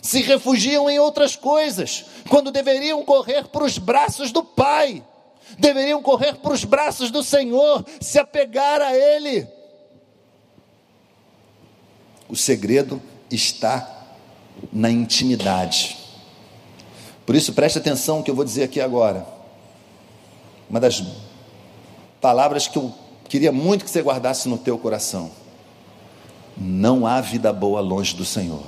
se 0.00 0.22
refugiam 0.22 0.88
em 0.88 0.98
outras 0.98 1.36
coisas, 1.36 2.06
quando 2.28 2.50
deveriam 2.50 3.04
correr 3.04 3.48
para 3.48 3.64
os 3.64 3.78
braços 3.78 4.32
do 4.32 4.42
Pai, 4.42 5.04
deveriam 5.58 6.02
correr 6.02 6.34
para 6.36 6.52
os 6.52 6.64
braços 6.64 7.10
do 7.10 7.22
Senhor, 7.22 7.84
se 8.00 8.18
apegar 8.18 8.80
a 8.80 8.94
Ele. 8.94 9.46
O 12.28 12.36
segredo 12.36 13.00
está 13.30 14.06
na 14.72 14.90
intimidade. 14.90 15.96
Por 17.24 17.34
isso, 17.34 17.52
preste 17.52 17.78
atenção 17.78 18.18
no 18.18 18.24
que 18.24 18.30
eu 18.30 18.34
vou 18.34 18.44
dizer 18.44 18.64
aqui 18.64 18.80
agora 18.80 19.37
uma 20.68 20.80
das 20.80 21.02
palavras 22.20 22.66
que 22.66 22.76
eu 22.76 22.92
queria 23.28 23.52
muito 23.52 23.84
que 23.84 23.90
você 23.90 24.02
guardasse 24.02 24.48
no 24.48 24.58
teu 24.58 24.78
coração. 24.78 25.30
Não 26.56 27.06
há 27.06 27.20
vida 27.20 27.52
boa 27.52 27.80
longe 27.80 28.14
do 28.14 28.24
Senhor. 28.24 28.64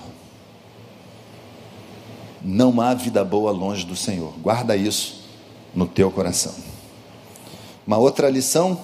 Não 2.42 2.80
há 2.80 2.94
vida 2.94 3.24
boa 3.24 3.50
longe 3.50 3.84
do 3.84 3.96
Senhor. 3.96 4.32
Guarda 4.38 4.76
isso 4.76 5.24
no 5.74 5.86
teu 5.86 6.10
coração. 6.10 6.54
Uma 7.86 7.98
outra 7.98 8.30
lição 8.30 8.80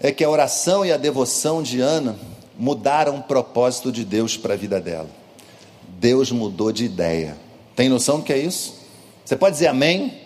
é 0.00 0.10
que 0.10 0.24
a 0.24 0.28
oração 0.28 0.84
e 0.84 0.92
a 0.92 0.96
devoção 0.96 1.62
de 1.62 1.80
Ana 1.80 2.16
mudaram 2.58 3.16
o 3.16 3.22
propósito 3.22 3.90
de 3.92 4.04
Deus 4.04 4.36
para 4.36 4.54
a 4.54 4.56
vida 4.56 4.80
dela. 4.80 5.08
Deus 5.86 6.32
mudou 6.32 6.72
de 6.72 6.84
ideia. 6.84 7.36
Tem 7.76 7.88
noção 7.88 8.18
do 8.18 8.24
que 8.24 8.32
é 8.32 8.38
isso? 8.38 8.74
Você 9.24 9.36
pode 9.36 9.54
dizer 9.54 9.68
amém? 9.68 10.21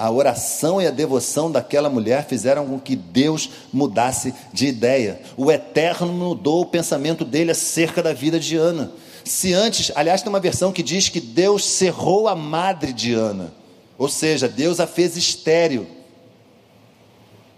A 0.00 0.10
oração 0.10 0.80
e 0.80 0.86
a 0.86 0.90
devoção 0.90 1.52
daquela 1.52 1.90
mulher 1.90 2.24
fizeram 2.26 2.66
com 2.66 2.80
que 2.80 2.96
Deus 2.96 3.50
mudasse 3.70 4.32
de 4.50 4.66
ideia. 4.66 5.20
O 5.36 5.52
Eterno 5.52 6.10
mudou 6.10 6.62
o 6.62 6.66
pensamento 6.66 7.22
dele 7.22 7.50
acerca 7.50 8.02
da 8.02 8.14
vida 8.14 8.40
de 8.40 8.56
Ana. 8.56 8.90
Se 9.26 9.52
antes, 9.52 9.92
aliás, 9.94 10.22
tem 10.22 10.30
uma 10.30 10.40
versão 10.40 10.72
que 10.72 10.82
diz 10.82 11.10
que 11.10 11.20
Deus 11.20 11.66
cerrou 11.66 12.28
a 12.28 12.34
madre 12.34 12.94
de 12.94 13.12
Ana, 13.12 13.52
ou 13.98 14.08
seja, 14.08 14.48
Deus 14.48 14.80
a 14.80 14.86
fez 14.86 15.18
estéril. 15.18 15.86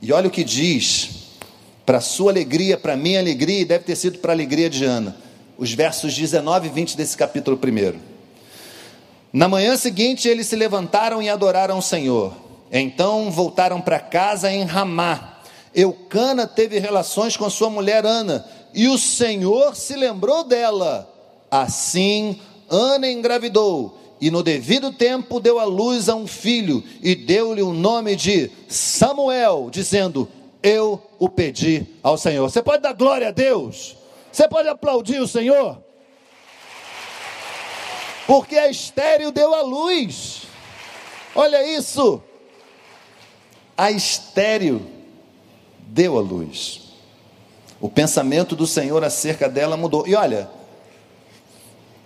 E 0.01 0.13
olha 0.13 0.27
o 0.27 0.33
que 0.33 0.43
diz, 0.43 1.11
para 1.87 2.01
sua 2.01 2.33
alegria, 2.33 2.77
para 2.77 2.97
minha 2.97 3.21
alegria, 3.21 3.61
e 3.61 3.65
deve 3.65 3.85
ter 3.85 3.95
sido 3.95 4.19
para 4.19 4.33
a 4.33 4.35
alegria 4.35 4.69
de 4.69 4.85
Ana, 4.85 5.17
os 5.57 5.73
versos 5.73 6.13
19 6.13 6.67
e 6.67 6.71
20 6.73 6.97
desse 6.97 7.17
capítulo 7.17 7.57
1. 7.57 8.12
Na 9.33 9.49
manhã 9.49 9.77
seguinte, 9.79 10.29
eles 10.29 10.47
se 10.47 10.55
levantaram 10.55 11.23
e 11.23 11.31
adoraram 11.31 11.79
o 11.79 11.83
Senhor. 11.83 12.35
Então 12.71 13.31
voltaram 13.31 13.81
para 13.81 13.99
casa 13.99 14.53
em 14.53 14.65
Ramá. 14.65 15.39
Eucana 15.75 16.47
teve 16.47 16.79
relações 16.79 17.35
com 17.35 17.49
sua 17.49 17.71
mulher 17.71 18.05
Ana, 18.05 18.45
e 18.75 18.89
o 18.89 18.99
Senhor 18.99 19.75
se 19.75 19.95
lembrou 19.95 20.45
dela. 20.45 21.09
Assim, 21.51 22.39
Ana 22.69 23.09
engravidou, 23.09 23.99
e 24.21 24.31
no 24.31 24.43
devido 24.43 24.93
tempo 24.93 25.41
deu 25.41 25.59
à 25.59 25.65
luz 25.65 26.11
a 26.11 26.15
um 26.15 26.27
filho, 26.27 26.85
e 27.03 27.15
deu-lhe 27.15 27.63
o 27.63 27.73
nome 27.73 28.15
de 28.15 28.51
Samuel, 28.69 29.69
dizendo: 29.71 30.29
Eu 30.63 31.03
o 31.19 31.29
pedi 31.29 31.87
ao 32.03 32.19
Senhor. 32.19 32.51
Você 32.51 32.63
pode 32.63 32.83
dar 32.83 32.93
glória 32.93 33.29
a 33.29 33.33
Deus? 33.33 33.97
Você 34.31 34.47
pode 34.47 34.69
aplaudir 34.69 35.21
o 35.21 35.29
Senhor? 35.29 35.82
Porque 38.27 38.57
a 38.57 38.69
estéreo 38.69 39.33
deu 39.33 39.55
a 39.55 39.63
luz. 39.63 40.43
Olha 41.35 41.67
isso. 41.77 42.23
A 43.77 43.91
estéreo 43.91 44.87
deu 45.81 46.17
a 46.17 46.21
luz. 46.21 46.81
O 47.81 47.89
pensamento 47.89 48.55
do 48.55 48.67
Senhor 48.67 49.03
acerca 49.03 49.49
dela 49.49 49.77
mudou. 49.77 50.07
E 50.07 50.15
olha, 50.15 50.49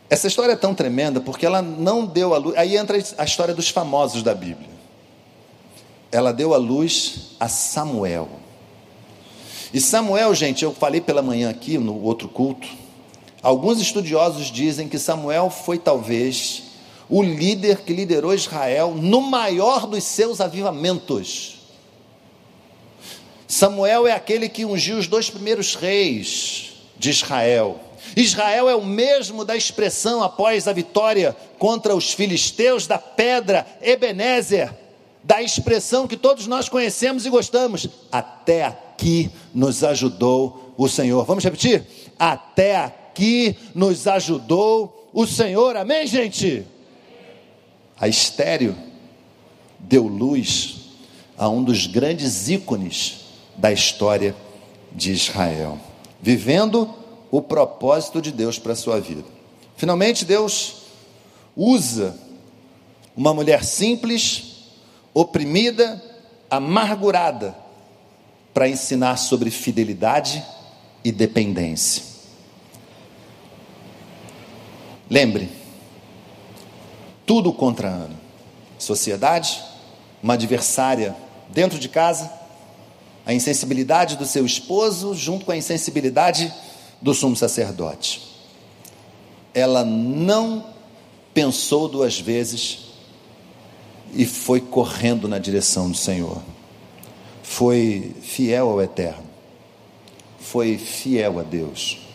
essa 0.09 0.27
história 0.27 0.53
é 0.53 0.57
tão 0.57 0.75
tremenda 0.75 1.21
porque 1.21 1.45
ela 1.45 1.61
não 1.61 2.07
deu 2.07 2.35
a 2.35 2.39
luz. 2.39 2.57
Aí 2.57 2.77
entra 2.77 2.97
a 3.19 3.25
história 3.25 3.55
dos 3.55 3.69
famosos 3.69 4.23
da 4.23 4.35
Bíblia. 4.35 4.71
Ela 6.11 6.33
deu 6.33 6.55
a 6.55 6.57
luz 6.57 7.33
a 7.39 7.49
Samuel. 7.49 8.29
E 9.75 9.81
Samuel, 9.81 10.35
gente, 10.35 10.65
eu 10.65 10.73
falei 10.73 11.01
pela 11.01 11.21
manhã 11.21 11.51
aqui 11.51 11.77
no 11.77 12.01
outro 12.03 12.29
culto 12.29 12.86
Alguns 13.43 13.81
estudiosos 13.81 14.47
dizem 14.47 14.89
que 14.89 14.99
Samuel 14.99 15.51
foi 15.51 15.79
talvez 15.79 16.65
o 17.09 17.23
líder 17.23 17.83
que 17.83 17.93
liderou 17.93 18.35
Israel 18.35 18.95
no 18.95 19.21
maior 19.21 19.87
dos 19.87 20.05
seus 20.05 20.41
avivamentos. 20.41 21.57
Samuel 23.47 24.07
é 24.07 24.13
aquele 24.13 24.49
que 24.49 24.65
ungiu 24.65 24.99
os 24.99 25.07
dois 25.07 25.31
primeiros 25.31 25.77
reis 25.77 26.73
de 26.99 27.11
Israel. 27.11 27.81
Israel 28.17 28.69
é 28.69 28.75
o 28.75 28.85
mesmo 28.85 29.45
da 29.45 29.57
expressão 29.57 30.23
após 30.23 30.67
a 30.67 30.73
vitória 30.73 31.37
contra 31.59 31.95
os 31.95 32.13
filisteus 32.13 32.87
da 32.87 32.99
pedra 32.99 33.67
Ebenezer, 33.81 34.75
da 35.23 35.43
expressão 35.43 36.07
que 36.09 36.17
todos 36.17 36.47
nós 36.47 36.69
conhecemos 36.69 37.25
e 37.25 37.31
gostamos. 37.31 37.89
Até 38.11 38.65
aqui 38.65 39.31
nos 39.55 39.85
ajudou 39.85 40.73
o 40.77 40.89
Senhor. 40.89 41.25
Vamos 41.25 41.45
repetir? 41.45 41.87
Até 42.19 42.77
aqui 42.77 43.06
nos 43.75 44.07
ajudou 44.07 45.11
o 45.13 45.27
Senhor. 45.27 45.77
Amém, 45.77 46.07
gente? 46.07 46.67
A 47.99 48.07
estéreo 48.07 48.77
deu 49.79 50.07
luz 50.07 50.77
a 51.39 51.49
um 51.49 51.63
dos 51.63 51.87
grandes 51.87 52.49
ícones 52.49 53.25
da 53.57 53.73
história 53.73 54.35
de 54.93 55.13
Israel, 55.13 55.79
vivendo 56.21 56.95
o 57.31 57.41
propósito 57.43 58.21
de 58.21 58.33
Deus 58.33 58.59
para 58.59 58.73
a 58.73 58.77
sua 58.77 59.01
vida. 59.01 59.25
Finalmente, 59.77 60.25
Deus 60.25 60.83
usa 61.57 62.19
uma 63.17 63.33
mulher 63.33 63.65
simples, 63.65 64.65
oprimida, 65.15 66.03
amargurada, 66.51 67.57
para 68.53 68.69
ensinar 68.69 69.17
sobre 69.17 69.51
fidelidade 69.51 70.43
e 71.05 71.13
dependência. 71.13 72.16
Lembre, 75.09 75.49
tudo 77.25 77.53
contra 77.53 77.89
Ana. 77.89 78.17
Sociedade, 78.79 79.63
uma 80.23 80.35
adversária 80.35 81.17
dentro 81.49 81.79
de 81.79 81.89
casa, 81.89 82.31
a 83.25 83.33
insensibilidade 83.33 84.17
do 84.17 84.27
seu 84.27 84.45
esposo, 84.45 85.15
junto 85.15 85.45
com 85.45 85.53
a 85.53 85.57
insensibilidade 85.57 86.53
do 87.01 87.15
sumo 87.15 87.37
sacerdote. 87.37 88.23
Ela 89.55 89.85
não 89.85 90.67
pensou 91.33 91.89
duas 91.89 92.19
vezes 92.19 92.87
e 94.13 94.27
foi 94.27 94.61
correndo 94.61 95.29
na 95.29 95.39
direção 95.39 95.91
do 95.91 95.97
Senhor. 95.97 96.43
Foi 97.43 98.15
fiel 98.23 98.69
ao 98.69 98.83
Eterno. 98.83 99.25
Foi 100.39 100.77
fiel 100.77 101.39
a 101.39 101.43
Deus. 101.43 102.06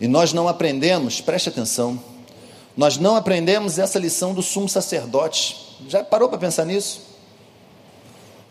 E 0.00 0.08
nós 0.08 0.32
não 0.32 0.48
aprendemos, 0.48 1.20
preste 1.20 1.48
atenção, 1.48 2.00
nós 2.76 2.98
não 2.98 3.14
aprendemos 3.14 3.78
essa 3.78 3.98
lição 3.98 4.34
do 4.34 4.42
sumo 4.42 4.68
sacerdote. 4.68 5.56
Já 5.88 6.02
parou 6.02 6.28
para 6.28 6.38
pensar 6.38 6.64
nisso? 6.64 7.02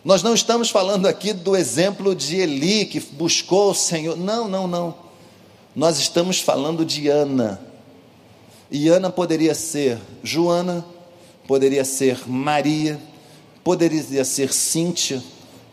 Nós 0.04 0.24
não 0.24 0.34
estamos 0.34 0.70
falando 0.70 1.08
aqui 1.08 1.34
do 1.34 1.56
exemplo 1.56 2.16
de 2.16 2.38
Eli 2.38 2.86
que 2.86 3.00
buscou 3.00 3.72
o 3.72 3.76
Senhor. 3.76 4.18
Não, 4.18 4.48
não, 4.48 4.68
não. 4.68 4.96
Nós 5.76 5.98
estamos 5.98 6.40
falando 6.40 6.86
de 6.86 7.08
Ana. 7.08 7.60
E 8.72 8.88
Ana 8.88 9.10
poderia 9.10 9.54
ser 9.54 10.00
Joana, 10.24 10.86
poderia 11.48 11.86
ser 11.86 12.28
Maria, 12.28 13.00
poderia 13.64 14.26
ser 14.26 14.54
Cíntia, 14.54 15.22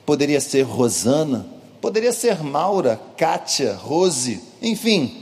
poderia 0.05 0.41
ser 0.41 0.63
Rosana, 0.63 1.47
poderia 1.81 2.13
ser 2.13 2.43
Maura, 2.43 3.01
Kátia, 3.17 3.75
Rose, 3.75 4.41
enfim, 4.61 5.20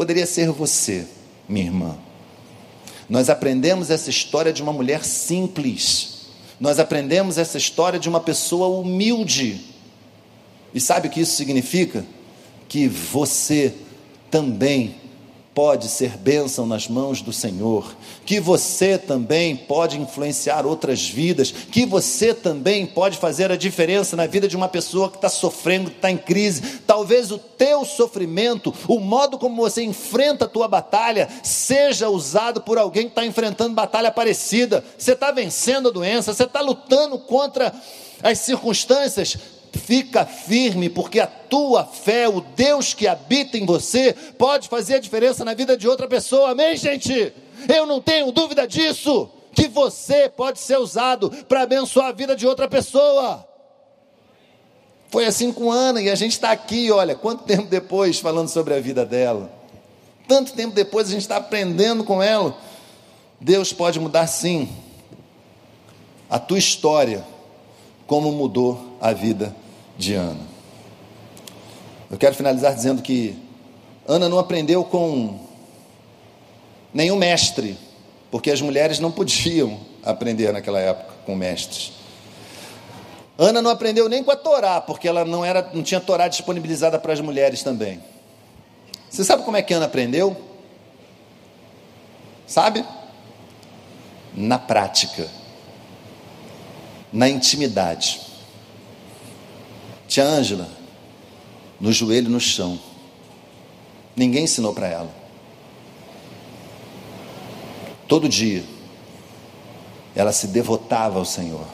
poderia 0.00 0.24
ser 0.24 0.50
você, 0.50 1.06
minha 1.46 1.66
irmã. 1.66 1.98
Nós 3.06 3.28
aprendemos 3.28 3.90
essa 3.90 4.08
história 4.08 4.50
de 4.50 4.62
uma 4.62 4.72
mulher 4.72 5.04
simples 5.04 6.20
nós 6.60 6.78
aprendemos 6.78 7.38
essa 7.38 7.56
história 7.56 7.98
de 7.98 8.06
uma 8.06 8.20
pessoa 8.20 8.68
humilde. 8.68 9.64
E 10.74 10.80
sabe 10.80 11.08
o 11.08 11.10
que 11.10 11.22
isso 11.22 11.34
significa? 11.34 12.04
Que 12.68 12.86
você 12.86 13.72
também 14.30 14.99
pode 15.54 15.88
ser 15.88 16.16
bênção 16.16 16.64
nas 16.66 16.86
mãos 16.86 17.20
do 17.20 17.32
Senhor, 17.32 17.96
que 18.24 18.38
você 18.38 18.96
também 18.96 19.56
pode 19.56 19.98
influenciar 19.98 20.64
outras 20.64 21.08
vidas, 21.08 21.50
que 21.50 21.84
você 21.84 22.32
também 22.32 22.86
pode 22.86 23.18
fazer 23.18 23.50
a 23.50 23.56
diferença 23.56 24.16
na 24.16 24.26
vida 24.26 24.46
de 24.46 24.56
uma 24.56 24.68
pessoa 24.68 25.10
que 25.10 25.16
está 25.16 25.28
sofrendo, 25.28 25.90
que 25.90 25.96
está 25.96 26.10
em 26.10 26.16
crise. 26.16 26.80
Talvez 26.86 27.32
o 27.32 27.38
teu 27.38 27.84
sofrimento, 27.84 28.72
o 28.86 29.00
modo 29.00 29.38
como 29.38 29.56
você 29.56 29.82
enfrenta 29.82 30.44
a 30.44 30.48
tua 30.48 30.68
batalha, 30.68 31.28
seja 31.42 32.08
usado 32.08 32.60
por 32.60 32.78
alguém 32.78 33.04
que 33.04 33.10
está 33.10 33.26
enfrentando 33.26 33.74
batalha 33.74 34.10
parecida. 34.10 34.84
Você 34.96 35.12
está 35.12 35.32
vencendo 35.32 35.88
a 35.88 35.92
doença, 35.92 36.32
você 36.32 36.44
está 36.44 36.60
lutando 36.60 37.18
contra 37.18 37.74
as 38.22 38.38
circunstâncias, 38.38 39.36
Fica 39.72 40.26
firme, 40.26 40.88
porque 40.88 41.20
a 41.20 41.26
tua 41.26 41.84
fé, 41.84 42.28
o 42.28 42.40
Deus 42.40 42.92
que 42.92 43.06
habita 43.06 43.56
em 43.56 43.64
você, 43.64 44.12
pode 44.36 44.68
fazer 44.68 44.94
a 44.94 45.00
diferença 45.00 45.44
na 45.44 45.54
vida 45.54 45.76
de 45.76 45.88
outra 45.88 46.08
pessoa. 46.08 46.50
Amém, 46.50 46.76
gente? 46.76 47.32
Eu 47.72 47.86
não 47.86 48.00
tenho 48.00 48.32
dúvida 48.32 48.66
disso. 48.66 49.30
Que 49.52 49.68
você 49.68 50.28
pode 50.28 50.60
ser 50.60 50.78
usado 50.78 51.30
para 51.48 51.62
abençoar 51.62 52.06
a 52.08 52.12
vida 52.12 52.36
de 52.36 52.46
outra 52.46 52.68
pessoa. 52.68 53.46
Foi 55.08 55.24
assim 55.26 55.52
com 55.52 55.72
Ana, 55.72 56.00
e 56.00 56.08
a 56.08 56.14
gente 56.14 56.32
está 56.32 56.52
aqui, 56.52 56.90
olha, 56.92 57.16
quanto 57.16 57.42
tempo 57.42 57.66
depois 57.66 58.20
falando 58.20 58.48
sobre 58.48 58.74
a 58.74 58.80
vida 58.80 59.04
dela. 59.04 59.50
Tanto 60.28 60.52
tempo 60.52 60.72
depois 60.72 61.08
a 61.08 61.10
gente 61.10 61.22
está 61.22 61.36
aprendendo 61.36 62.04
com 62.04 62.22
ela. 62.22 62.56
Deus 63.40 63.72
pode 63.72 63.98
mudar 63.98 64.28
sim 64.28 64.68
a 66.28 66.38
tua 66.38 66.58
história, 66.58 67.24
como 68.10 68.32
mudou 68.32 68.98
a 69.00 69.12
vida 69.12 69.54
de 69.96 70.14
Ana. 70.14 70.40
Eu 72.10 72.18
quero 72.18 72.34
finalizar 72.34 72.74
dizendo 72.74 73.02
que 73.02 73.38
Ana 74.04 74.28
não 74.28 74.36
aprendeu 74.36 74.82
com 74.82 75.38
nenhum 76.92 77.14
mestre, 77.14 77.78
porque 78.28 78.50
as 78.50 78.60
mulheres 78.60 78.98
não 78.98 79.12
podiam 79.12 79.78
aprender 80.02 80.52
naquela 80.52 80.80
época 80.80 81.08
com 81.24 81.36
mestres. 81.36 81.92
Ana 83.38 83.62
não 83.62 83.70
aprendeu 83.70 84.08
nem 84.08 84.24
com 84.24 84.32
a 84.32 84.36
Torá, 84.36 84.80
porque 84.80 85.06
ela 85.06 85.24
não, 85.24 85.44
era, 85.44 85.70
não 85.72 85.84
tinha 85.84 86.00
Torá 86.00 86.26
disponibilizada 86.26 86.98
para 86.98 87.12
as 87.12 87.20
mulheres 87.20 87.62
também. 87.62 88.02
Você 89.08 89.22
sabe 89.22 89.44
como 89.44 89.56
é 89.56 89.62
que 89.62 89.72
Ana 89.72 89.86
aprendeu? 89.86 90.36
Sabe? 92.44 92.84
Na 94.34 94.58
prática, 94.58 95.30
na 97.12 97.28
intimidade. 97.28 98.20
Tia 100.06 100.24
Ângela, 100.24 100.68
no 101.80 101.92
joelho 101.92 102.28
no 102.28 102.40
chão. 102.40 102.78
Ninguém 104.16 104.44
ensinou 104.44 104.74
para 104.74 104.88
ela. 104.88 105.14
Todo 108.06 108.28
dia, 108.28 108.64
ela 110.14 110.32
se 110.32 110.48
devotava 110.48 111.18
ao 111.18 111.24
Senhor. 111.24 111.66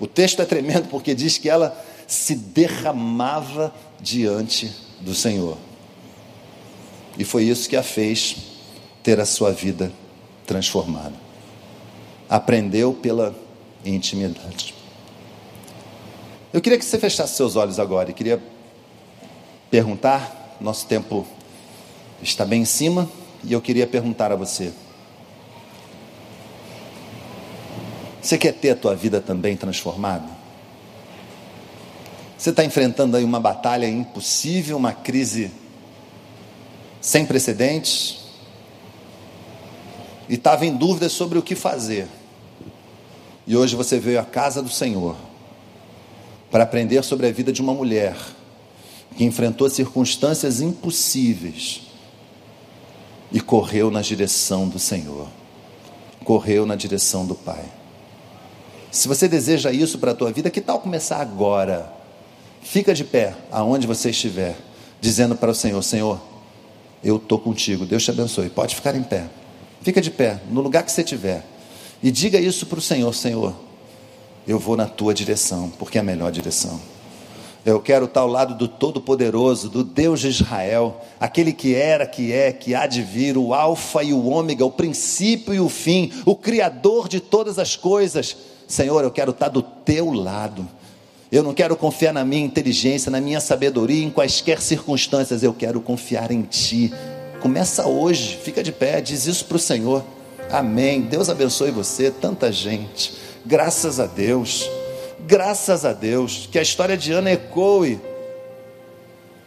O 0.00 0.06
texto 0.06 0.40
é 0.40 0.46
tremendo 0.46 0.88
porque 0.88 1.14
diz 1.14 1.36
que 1.36 1.48
ela 1.48 1.78
se 2.06 2.34
derramava 2.34 3.72
diante 4.00 4.74
do 5.00 5.14
Senhor. 5.14 5.58
E 7.18 7.24
foi 7.24 7.44
isso 7.44 7.68
que 7.68 7.76
a 7.76 7.82
fez 7.82 8.36
ter 9.02 9.20
a 9.20 9.26
sua 9.26 9.52
vida 9.52 9.92
transformada. 10.46 11.14
Aprendeu 12.28 12.94
pela 12.94 13.34
intimidade. 13.84 14.74
Eu 16.52 16.60
queria 16.60 16.78
que 16.78 16.84
você 16.84 16.98
fechasse 16.98 17.36
seus 17.36 17.56
olhos 17.56 17.78
agora 17.78 18.10
e 18.10 18.14
queria 18.14 18.42
perguntar, 19.70 20.56
nosso 20.60 20.86
tempo 20.86 21.26
está 22.22 22.44
bem 22.44 22.62
em 22.62 22.64
cima, 22.64 23.08
e 23.44 23.52
eu 23.52 23.60
queria 23.60 23.86
perguntar 23.86 24.32
a 24.32 24.36
você: 24.36 24.72
Você 28.20 28.36
quer 28.36 28.52
ter 28.52 28.70
a 28.70 28.76
tua 28.76 28.94
vida 28.94 29.20
também 29.20 29.56
transformada? 29.56 30.28
Você 32.36 32.50
está 32.50 32.64
enfrentando 32.64 33.16
aí 33.16 33.24
uma 33.24 33.40
batalha 33.40 33.88
impossível, 33.88 34.76
uma 34.76 34.92
crise 34.92 35.50
sem 37.00 37.24
precedentes, 37.24 38.18
e 40.28 40.34
estava 40.34 40.66
em 40.66 40.74
dúvida 40.74 41.08
sobre 41.08 41.38
o 41.38 41.42
que 41.42 41.54
fazer. 41.54 42.08
E 43.50 43.56
hoje 43.56 43.74
você 43.74 43.98
veio 43.98 44.20
à 44.20 44.24
casa 44.24 44.62
do 44.62 44.68
Senhor 44.68 45.16
para 46.52 46.62
aprender 46.62 47.02
sobre 47.02 47.26
a 47.26 47.32
vida 47.32 47.52
de 47.52 47.60
uma 47.60 47.74
mulher 47.74 48.16
que 49.16 49.24
enfrentou 49.24 49.68
circunstâncias 49.68 50.60
impossíveis 50.60 51.82
e 53.32 53.40
correu 53.40 53.90
na 53.90 54.02
direção 54.02 54.68
do 54.68 54.78
Senhor, 54.78 55.26
correu 56.24 56.64
na 56.64 56.76
direção 56.76 57.26
do 57.26 57.34
Pai. 57.34 57.64
Se 58.88 59.08
você 59.08 59.26
deseja 59.26 59.72
isso 59.72 59.98
para 59.98 60.12
a 60.12 60.14
tua 60.14 60.30
vida, 60.30 60.48
que 60.48 60.60
tal 60.60 60.78
começar 60.78 61.20
agora? 61.20 61.92
Fica 62.62 62.94
de 62.94 63.02
pé, 63.02 63.34
aonde 63.50 63.84
você 63.84 64.10
estiver, 64.10 64.56
dizendo 65.00 65.34
para 65.34 65.50
o 65.50 65.54
Senhor: 65.56 65.82
Senhor, 65.82 66.20
eu 67.02 67.16
estou 67.16 67.40
contigo, 67.40 67.84
Deus 67.84 68.04
te 68.04 68.12
abençoe. 68.12 68.48
Pode 68.48 68.76
ficar 68.76 68.94
em 68.94 69.02
pé, 69.02 69.28
fica 69.82 70.00
de 70.00 70.12
pé, 70.12 70.40
no 70.48 70.60
lugar 70.60 70.84
que 70.84 70.92
você 70.92 71.02
estiver, 71.02 71.44
e 72.02 72.10
diga 72.10 72.38
isso 72.40 72.66
para 72.66 72.78
o 72.78 72.82
Senhor: 72.82 73.14
Senhor, 73.14 73.54
eu 74.46 74.58
vou 74.58 74.76
na 74.76 74.86
tua 74.86 75.14
direção, 75.14 75.70
porque 75.78 75.98
é 75.98 76.00
a 76.00 76.04
melhor 76.04 76.32
direção. 76.32 76.80
Eu 77.64 77.78
quero 77.78 78.06
estar 78.06 78.20
ao 78.20 78.26
lado 78.26 78.54
do 78.54 78.66
Todo-Poderoso, 78.66 79.68
do 79.68 79.84
Deus 79.84 80.20
de 80.20 80.28
Israel, 80.28 80.98
aquele 81.20 81.52
que 81.52 81.74
era, 81.74 82.06
que 82.06 82.32
é, 82.32 82.52
que 82.52 82.74
há 82.74 82.86
de 82.86 83.02
vir, 83.02 83.36
o 83.36 83.52
Alfa 83.52 84.02
e 84.02 84.14
o 84.14 84.26
Ômega, 84.26 84.64
o 84.64 84.70
princípio 84.70 85.52
e 85.52 85.60
o 85.60 85.68
fim, 85.68 86.10
o 86.24 86.34
Criador 86.34 87.06
de 87.06 87.20
todas 87.20 87.58
as 87.58 87.76
coisas. 87.76 88.34
Senhor, 88.66 89.04
eu 89.04 89.10
quero 89.10 89.32
estar 89.32 89.48
do 89.48 89.60
teu 89.60 90.10
lado. 90.10 90.66
Eu 91.30 91.42
não 91.42 91.52
quero 91.52 91.76
confiar 91.76 92.14
na 92.14 92.24
minha 92.24 92.44
inteligência, 92.44 93.10
na 93.10 93.20
minha 93.20 93.40
sabedoria, 93.40 94.02
em 94.02 94.10
quaisquer 94.10 94.60
circunstâncias. 94.62 95.42
Eu 95.42 95.52
quero 95.52 95.80
confiar 95.82 96.30
em 96.30 96.42
Ti. 96.42 96.92
Começa 97.42 97.86
hoje, 97.86 98.38
fica 98.42 98.62
de 98.62 98.72
pé, 98.72 99.02
diz 99.02 99.26
isso 99.26 99.44
para 99.44 99.56
o 99.56 99.60
Senhor. 99.60 100.02
Amém. 100.52 101.02
Deus 101.02 101.28
abençoe 101.28 101.70
você, 101.70 102.10
tanta 102.10 102.50
gente. 102.50 103.14
Graças 103.46 104.00
a 104.00 104.06
Deus. 104.06 104.68
Graças 105.20 105.84
a 105.84 105.92
Deus. 105.92 106.48
Que 106.50 106.58
a 106.58 106.62
história 106.62 106.96
de 106.96 107.12
Ana 107.12 107.30
ecoe 107.30 108.00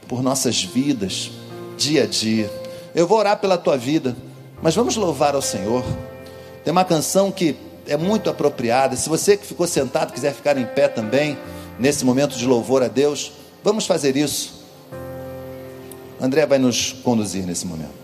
por 0.08 0.24
nossas 0.24 0.64
vidas, 0.64 1.32
dia 1.78 2.04
a 2.04 2.06
dia. 2.06 2.50
Eu 2.96 3.06
vou 3.06 3.18
orar 3.18 3.40
pela 3.40 3.58
tua 3.58 3.78
vida, 3.78 4.16
mas 4.62 4.76
vamos 4.76 4.96
louvar 4.96 5.36
ao 5.36 5.42
Senhor. 5.42 5.84
Tem 6.64 6.72
uma 6.72 6.86
canção 6.86 7.32
que 7.32 7.56
é 7.86 7.98
muito 7.98 8.30
apropriada. 8.30 8.96
Se 8.96 9.10
você 9.10 9.36
que 9.36 9.46
ficou 9.46 9.68
sentado 9.68 10.14
quiser 10.14 10.34
ficar 10.34 10.58
em 10.58 10.66
pé 10.66 10.88
também, 10.88 11.38
nesse 11.78 12.06
momento 12.06 12.38
de 12.38 12.46
louvor 12.46 12.82
a 12.82 12.88
Deus, 12.88 13.34
vamos 13.64 13.86
fazer 13.86 14.16
isso. 14.16 14.64
André 16.22 16.46
vai 16.46 16.60
nos 16.60 16.94
conduzir 16.94 17.46
nesse 17.46 17.68
momento. 17.68 18.03